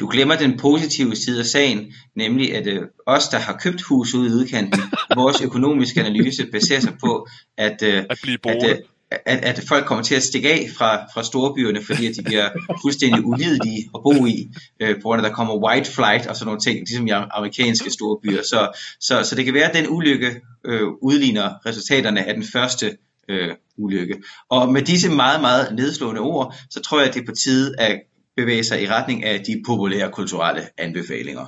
[0.00, 4.14] Du glemmer den positive side af sagen, nemlig at øh, os, der har købt hus
[4.14, 4.80] ude i udkanten,
[5.22, 8.76] vores økonomiske analyse baserer sig på, at, øh, at, blive at, øh,
[9.10, 12.48] at, at folk kommer til at stikke af fra, fra storbyerne, fordi at de bliver
[12.82, 14.50] fuldstændig ulidelige at bo i,
[14.80, 17.10] øh, på grund af, at der kommer white flight og sådan nogle ting, ligesom i
[17.10, 18.42] amerikanske storbyer.
[18.42, 22.96] Så, så, så det kan være, at den ulykke øh, udligner resultaterne af den første
[23.28, 24.22] øh, ulykke.
[24.50, 27.74] Og med disse meget, meget nedslående ord, så tror jeg, at det er på tide
[27.78, 28.00] at
[28.36, 31.46] bevæge sig i retning af de populære kulturelle anbefalinger.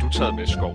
[0.00, 0.74] Du taget med, Skov?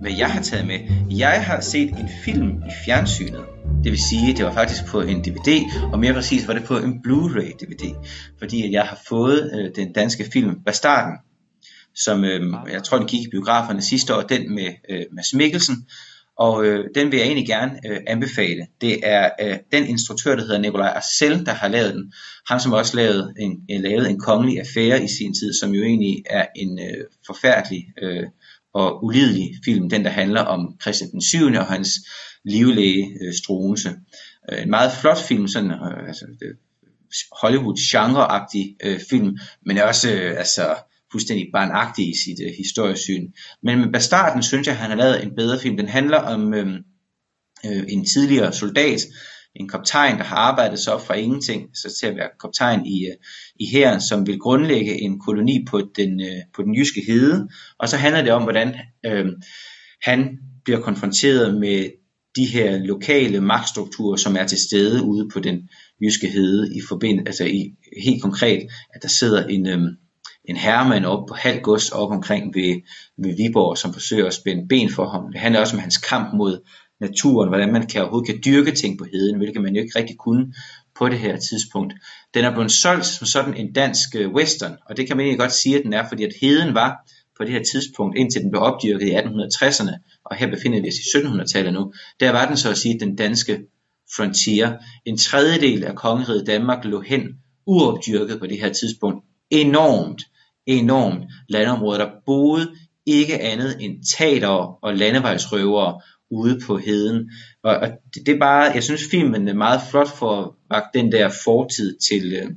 [0.00, 0.78] Hvad jeg har taget med?
[1.10, 3.44] Jeg har set en film i fjernsynet.
[3.84, 5.62] Det vil sige, det var faktisk på en DVD,
[5.92, 7.94] og mere præcis var det på en Blu-ray DVD.
[8.38, 11.12] Fordi jeg har fået øh, den danske film Bastarden,
[11.94, 15.86] som øh, jeg tror, den gik i biograferne sidste år, den med øh, Mads Mikkelsen.
[16.38, 18.66] Og øh, den vil jeg egentlig gerne øh, anbefale.
[18.80, 22.12] Det er øh, den instruktør, der hedder Nikolaj Arcel, der har lavet den.
[22.48, 25.82] Han som også lavede en, en, lavet en kongelig affære i sin tid, som jo
[25.82, 28.24] egentlig er en øh, forfærdelig øh,
[28.74, 31.46] og ulidelig film, den der handler om Christian den 7.
[31.46, 31.90] og hans
[32.44, 33.90] livlæge øh, Struense.
[34.52, 36.26] Øh, en meget flot film, sådan øh, altså,
[37.42, 40.74] Hollywood genreagtig øh, film, men også øh, altså
[41.12, 43.32] fuldstændig barnagtig i sit øh, historiesyn.
[43.62, 45.76] Men med Bastarden synes jeg, han har lavet en bedre film.
[45.76, 46.66] Den handler om øh,
[47.66, 49.00] øh, en tidligere soldat,
[49.56, 53.06] en kaptajn, der har arbejdet sig op fra ingenting, så til at være kaptajn i,
[53.06, 53.16] øh,
[53.60, 57.48] i her, som vil grundlægge en koloni på den, øh, på den jyske hede.
[57.78, 58.74] Og så handler det om, hvordan
[59.06, 59.26] øh,
[60.02, 61.90] han bliver konfronteret med
[62.36, 65.68] de her lokale magtstrukturer, som er til stede ude på den
[66.02, 69.80] jyske hede, i forbind, altså i, helt konkret, at der sidder en, øh,
[70.44, 72.80] en herremand op på halv gods op omkring ved,
[73.18, 75.32] ved Viborg, som forsøger at spænde ben for ham.
[75.32, 76.60] Det handler også om hans kamp mod
[77.00, 80.16] naturen, hvordan man kan overhovedet kan dyrke ting på heden, hvilket man jo ikke rigtig
[80.18, 80.54] kunne
[80.98, 81.94] på det her tidspunkt.
[82.34, 85.40] Den er blevet solgt som sådan en dansk øh, western, og det kan man egentlig
[85.40, 86.96] godt sige, at den er, fordi at heden var
[87.38, 90.94] på det her tidspunkt, indtil den blev opdyrket i 1860'erne, og her befinder vi os
[90.94, 93.58] i 1700-tallet nu, der var den så at sige den danske
[94.16, 94.72] frontier.
[95.04, 97.22] En tredjedel af kongeriget Danmark lå hen
[97.66, 99.24] uopdyrket på det her tidspunkt.
[99.50, 100.22] Enormt,
[100.66, 101.98] enormt landområde.
[101.98, 102.74] Der boede
[103.06, 106.00] ikke andet end tater og landevejsrøvere
[106.30, 107.30] ude på heden.
[107.62, 111.12] Og, og det, det er bare, jeg synes filmen er meget flot for at den
[111.12, 112.50] der fortid til, øh,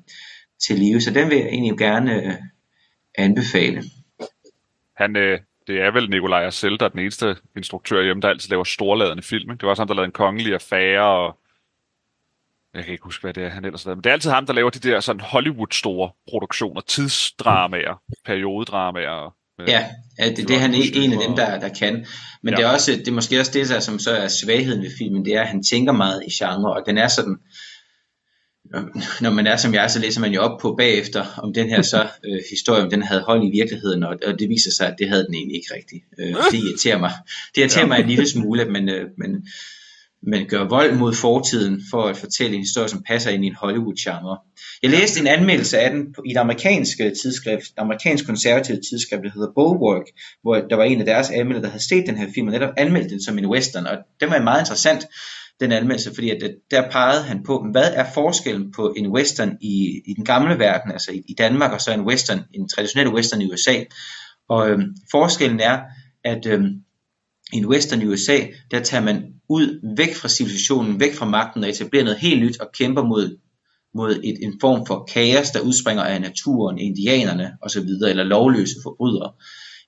[0.68, 2.34] til live, så den vil jeg egentlig gerne øh,
[3.18, 3.84] anbefale.
[4.98, 8.50] Han, øh, det er vel Nikolaj selv, der er den eneste instruktør hjemme, der altid
[8.50, 9.52] laver storladende film.
[9.52, 9.60] Ikke?
[9.60, 11.38] Det var også ham, der lavede en kongelig affære, og
[12.74, 13.96] jeg kan ikke huske, hvad det er, han ellers lavede.
[13.96, 19.36] Men det er altid ham, der laver de der sådan Hollywood-store produktioner, tidsdramaer, periodedramaer,
[19.68, 19.86] Ja,
[20.20, 22.05] ja det, det er han en af dem, der, der kan.
[22.43, 22.57] Men ja.
[22.57, 25.26] det er også det er måske også det, der, som så er svagheden ved filmen,
[25.26, 27.38] det er, at han tænker meget i genre, og den er sådan,
[29.22, 31.82] når man er som jeg, så læser man jo op på bagefter, om den her
[31.82, 34.95] så øh, historie, om den havde hold i virkeligheden, og, og det viser sig, at
[34.99, 36.03] det havde den egentlig ikke rigtigt.
[36.20, 37.12] Øh, det irriterer mig.
[37.55, 37.88] Det irriterer ja.
[37.88, 39.47] mig en lille smule, men, øh, men,
[40.24, 43.56] men gør vold mod fortiden for at fortælle en historie, som passer ind i en
[43.56, 44.38] Hollywood-genre.
[44.84, 49.24] Jeg læste en anmeldelse af den i et amerikansk øh, tidsskrift, et amerikansk konservativt tidsskrift,
[49.24, 50.06] der hedder Bulwark,
[50.42, 52.74] hvor der var en af deres anmeldere, der havde set den her film, og netop
[52.78, 55.08] anmeldt den som en western, og den var meget interessant,
[55.60, 59.58] den anmeldelse, fordi at øh, der pegede han på, hvad er forskellen på en western
[59.62, 63.14] i, i den gamle verden, altså i, i Danmark, og så en western, en traditionel
[63.14, 63.76] western i USA.
[64.50, 65.80] Og øhm, forskellen er,
[66.24, 66.70] at øhm,
[67.54, 68.38] i en western USA,
[68.72, 72.60] der tager man ud væk fra civilisationen, væk fra magten og etablerer noget helt nyt
[72.60, 73.38] og kæmper mod
[73.94, 79.32] mod et, en form for kaos, der udspringer af naturen, indianerne osv., eller lovløse forbrydere.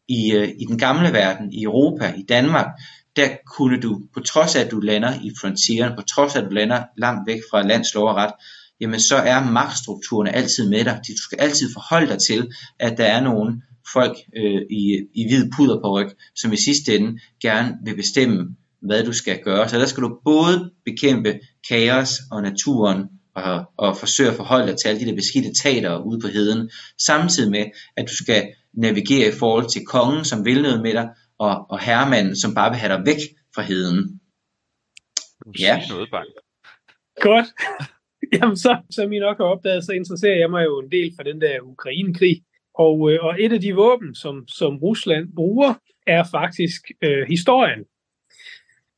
[0.08, 2.68] I, øh, I den gamle verden, i Europa, i Danmark,
[3.16, 6.46] der kunne du, på trods af at du lander i frontieren, på trods af at
[6.46, 8.34] du lander langt væk fra lands lov og ret,
[8.82, 11.00] jamen så er magtstrukturerne altid med dig.
[11.08, 13.64] Du skal altid forholde dig til, at der er nogen,
[13.94, 18.56] folk øh, i, i hvid puder på ryg, som i sidste ende gerne vil bestemme,
[18.82, 19.70] hvad du skal gøre.
[19.70, 23.04] Så der skal du både bekæmpe kaos og naturen,
[23.36, 26.70] og, og forsøge at forholde dig til alle de der beskidte tater ude på heden,
[26.98, 27.66] samtidig med,
[27.98, 31.10] at du skal navigere i forhold til kongen, som vil noget med dig,
[31.40, 33.22] og, og herremanden, som bare vil have dig væk
[33.56, 34.20] fra heden.
[35.60, 35.82] Ja.
[35.90, 36.28] Noget, bang.
[37.22, 37.48] Godt.
[38.34, 41.24] Jamen så, som I nok har opdaget, så interesserer jeg mig jo en del for
[41.24, 42.44] den der Ukraine-krig.
[42.74, 45.74] Og, øh, og et af de våben, som, som Rusland bruger,
[46.08, 47.86] er faktisk øh, historien.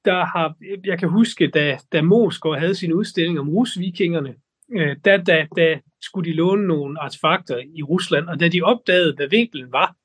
[0.06, 0.56] Der har,
[0.86, 4.36] jeg kan huske, da, da Moskva havde sin udstilling om rusvikingerne,
[4.72, 9.16] øh, da, da, da skulle de låne nogle artefakter i Rusland, og da de opdagede,
[9.16, 9.96] hvad vinklen var,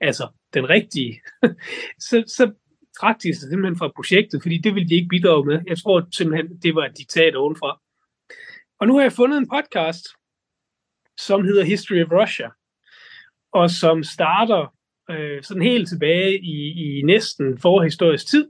[0.00, 1.20] altså den rigtige,
[2.08, 2.52] så, så
[3.00, 5.60] trak de sig simpelthen fra projektet, fordi det ville de ikke bidrage med.
[5.66, 7.80] Jeg tror simpelthen, det var et diktat ovenfra.
[8.80, 10.04] Og nu har jeg fundet en podcast,
[11.18, 12.48] som hedder History of Russia,
[13.52, 14.74] og som starter
[15.10, 18.48] øh, sådan helt tilbage i, i næsten forhistorisk tid,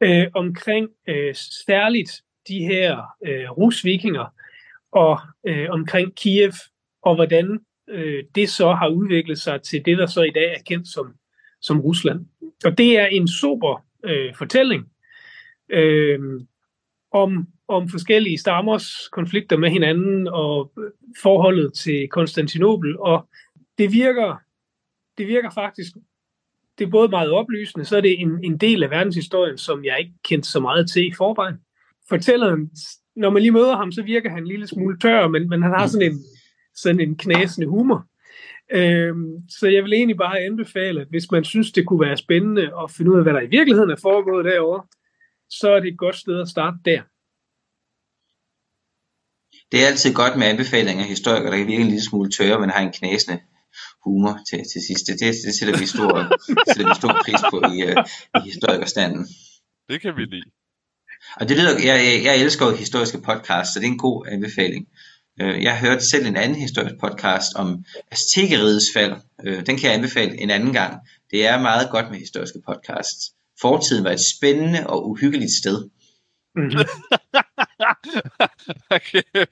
[0.00, 1.34] øh, omkring øh,
[1.66, 2.10] særligt
[2.48, 4.34] de her øh, rusvikinger,
[4.92, 6.52] og øh, omkring Kiev,
[7.02, 7.60] og hvordan
[7.90, 11.14] øh, det så har udviklet sig til det, der så i dag er kendt som,
[11.60, 12.26] som Rusland.
[12.64, 14.84] Og det er en super øh, fortælling
[15.70, 16.18] øh,
[17.12, 20.90] om, om forskellige stammers konflikter med hinanden og øh,
[21.22, 23.28] forholdet til Konstantinopel, og
[23.78, 24.36] det virker,
[25.18, 25.92] det virker faktisk,
[26.78, 29.98] det er både meget oplysende, så er det en, en del af verdenshistorien, som jeg
[29.98, 31.56] ikke kendte så meget til i forvejen.
[32.08, 32.70] Fortælleren
[33.16, 35.72] når man lige møder ham, så virker han en lille smule tør, men, men han
[35.72, 36.18] har sådan en,
[36.74, 38.06] sådan en knasende humor.
[38.72, 42.62] Øhm, så jeg vil egentlig bare anbefale, at hvis man synes, det kunne være spændende
[42.82, 44.82] at finde ud af, hvad der i virkeligheden er foregået derovre,
[45.50, 47.02] så er det et godt sted at starte der.
[49.72, 52.60] Det er altid godt med anbefalinger af historikere, der kan virke en lille smule tørre,
[52.60, 53.40] men har en knasende
[54.04, 55.06] humor til, til sidst.
[55.06, 56.12] Det, det sætter vi stor,
[56.74, 58.04] sætter vi stor pris på i, uh,
[58.38, 59.26] i historikerstanden.
[59.90, 60.50] Det kan vi lide.
[61.40, 64.26] Og det lyder, jeg, jeg, jeg elsker jo historiske podcasts, så det er en god
[64.26, 64.86] anbefaling.
[65.40, 69.14] Øh, jeg hørte selv en anden historisk podcast om Aztekerigets fald.
[69.44, 71.00] Øh, den kan jeg anbefale en anden gang.
[71.30, 73.32] Det er meget godt med historiske podcasts.
[73.60, 75.88] Fortiden var et spændende og uhyggeligt sted.
[76.56, 76.74] Mm-hmm.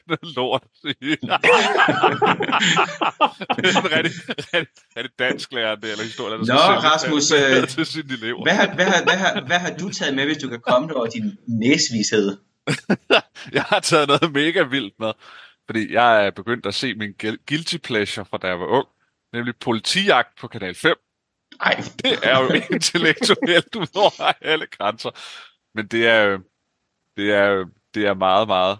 [0.08, 0.62] noget lort.
[0.82, 1.04] det er
[3.78, 4.12] en rigtig,
[4.54, 6.38] rigtig, rigtig dansk lærer, det, eller historie.
[6.38, 8.42] Nå, Rasmus, øh, til elever.
[8.42, 10.96] Hvad, har, hvad, har, hvad, har, hvad har du taget med, hvis du kan komme
[10.96, 12.36] over din næsvished?
[13.58, 15.12] jeg har taget noget mega vildt med,
[15.66, 17.14] fordi jeg er begyndt at se min
[17.48, 18.86] guilty pleasure fra da jeg var ung,
[19.32, 20.96] nemlig politijagt på Kanal 5.
[21.60, 21.82] Ej.
[22.02, 25.10] Det er jo intellektuelt ud over alle grænser.
[25.74, 26.38] Men det er,
[27.16, 28.78] det er, det er meget, meget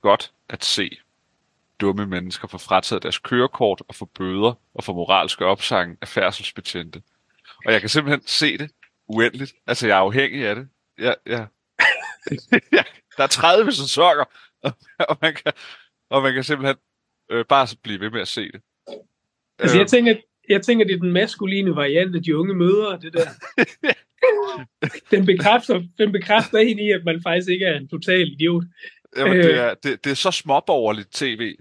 [0.00, 0.98] godt at se
[1.80, 7.02] dumme mennesker få frataget deres kørekort og få bøder og få moralske opsang af færdselsbetjente.
[7.66, 8.70] Og jeg kan simpelthen se det
[9.08, 9.54] uendeligt.
[9.66, 10.68] Altså, jeg er afhængig af det.
[10.98, 11.46] Jeg, jeg,
[13.16, 14.24] der er 30 sæsoner,
[15.08, 15.52] og man kan,
[16.10, 16.76] og man kan simpelthen
[17.30, 18.62] øh, bare blive ved med at se det.
[19.58, 19.88] Altså, jeg øh.
[19.88, 20.16] tænker,
[20.48, 23.28] jeg tænker, det er den maskuline variant af de unge mødre, det der.
[25.10, 28.64] den, bekræfter, den bekræfter hende i, at man faktisk ikke er en total idiot.
[29.16, 29.58] Jamen, det, øh.
[29.58, 31.54] er, det, det er så småborgerligt tv.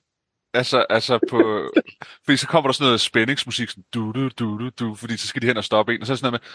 [0.58, 1.72] Altså, altså på...
[2.26, 5.28] fordi så kommer der sådan noget spændingsmusik, sådan du, du, du, du, du, fordi så
[5.28, 6.49] skal de hen og stoppe en, og så sådan noget med,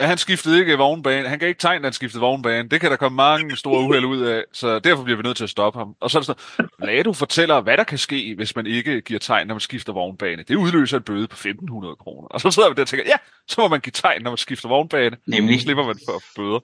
[0.00, 1.28] Ja, han skiftede ikke vognbane.
[1.28, 2.68] Han kan ikke tegne, at han skiftede vognbane.
[2.68, 5.44] Det kan der komme mange store uheld ud af, så derfor bliver vi nødt til
[5.44, 5.94] at stoppe ham.
[6.00, 9.00] Og så er det sådan, lad du fortæller, hvad der kan ske, hvis man ikke
[9.00, 10.42] giver tegn, når man skifter vognbane.
[10.42, 12.28] Det udløser en bøde på 1.500 kroner.
[12.28, 13.16] Og så sidder vi der og tænker, ja,
[13.48, 15.16] så må man give tegn, når man skifter vognbane.
[15.26, 15.60] Nemlig.
[15.60, 16.60] Så slipper man for bøder.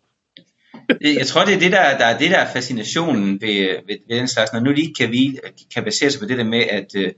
[1.20, 4.18] Jeg tror, det er det, der, der er det, der er fascinationen ved, ved, ved
[4.18, 4.52] den slags.
[4.52, 5.38] Når nu lige kan, vi,
[5.74, 7.12] kan basere sig på det der med, at, øh,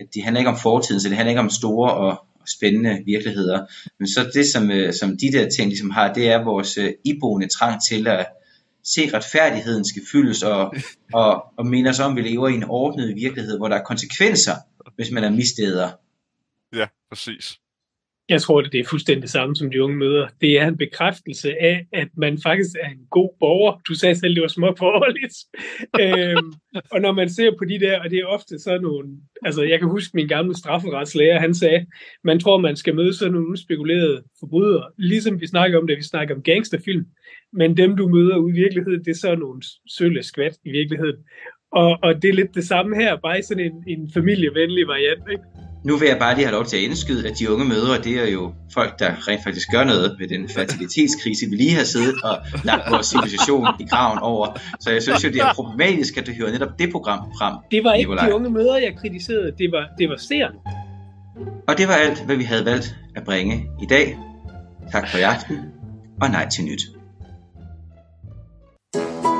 [0.00, 2.24] at det handler ikke om fortiden, så det handler ikke om store og,
[2.56, 3.66] spændende virkeligheder.
[3.98, 6.92] Men så det, som, øh, som de der ting ligesom har, det er vores øh,
[7.04, 8.26] iboende trang til at
[8.84, 10.74] se retfærdigheden skal fyldes, og,
[11.14, 13.84] og, og minde os om, at vi lever i en ordnet virkelighed, hvor der er
[13.84, 14.54] konsekvenser,
[14.96, 15.90] hvis man er missteder.
[16.72, 17.58] Ja, præcis.
[18.28, 20.28] Jeg tror, det er fuldstændig det samme som de unge møder.
[20.40, 23.80] Det er en bekræftelse af, at man faktisk er en god borger.
[23.88, 25.34] Du sagde selv, det var småborgerligt.
[26.02, 26.52] øhm,
[26.92, 29.08] og når man ser på de der, og det er ofte sådan nogle...
[29.42, 31.86] Altså, jeg kan huske min gamle strafferetslærer, han sagde,
[32.24, 34.90] man tror, man skal møde sådan nogle spekulerede forbrydere.
[34.98, 37.06] Ligesom vi snakker om det, vi snakker om gangsterfilm.
[37.52, 39.62] Men dem, du møder ude i virkeligheden, det er sådan nogle
[39.98, 41.16] sølle skvat i virkeligheden.
[41.72, 45.22] Og, og det er lidt det samme her, bare i sådan en, en familievenlig variant.
[45.30, 45.44] Ikke?
[45.84, 48.14] nu vil jeg bare lige have lov til at indskyde, at de unge mødre, det
[48.14, 52.14] er jo folk, der rent faktisk gør noget med den fertilitetskrise, vi lige har siddet
[52.24, 54.46] og lagt vores civilisation i graven over.
[54.80, 57.54] Så jeg synes jo, det er problematisk, at du hører netop det program frem.
[57.70, 58.28] Det var ikke Nicolai.
[58.28, 60.54] de unge mødre, jeg kritiserede, det var, det var seeren.
[61.68, 64.18] Og det var alt, hvad vi havde valgt at bringe i dag.
[64.92, 65.58] Tak for i aften,
[66.20, 66.80] og nej til nyt.
[68.94, 69.37] thank you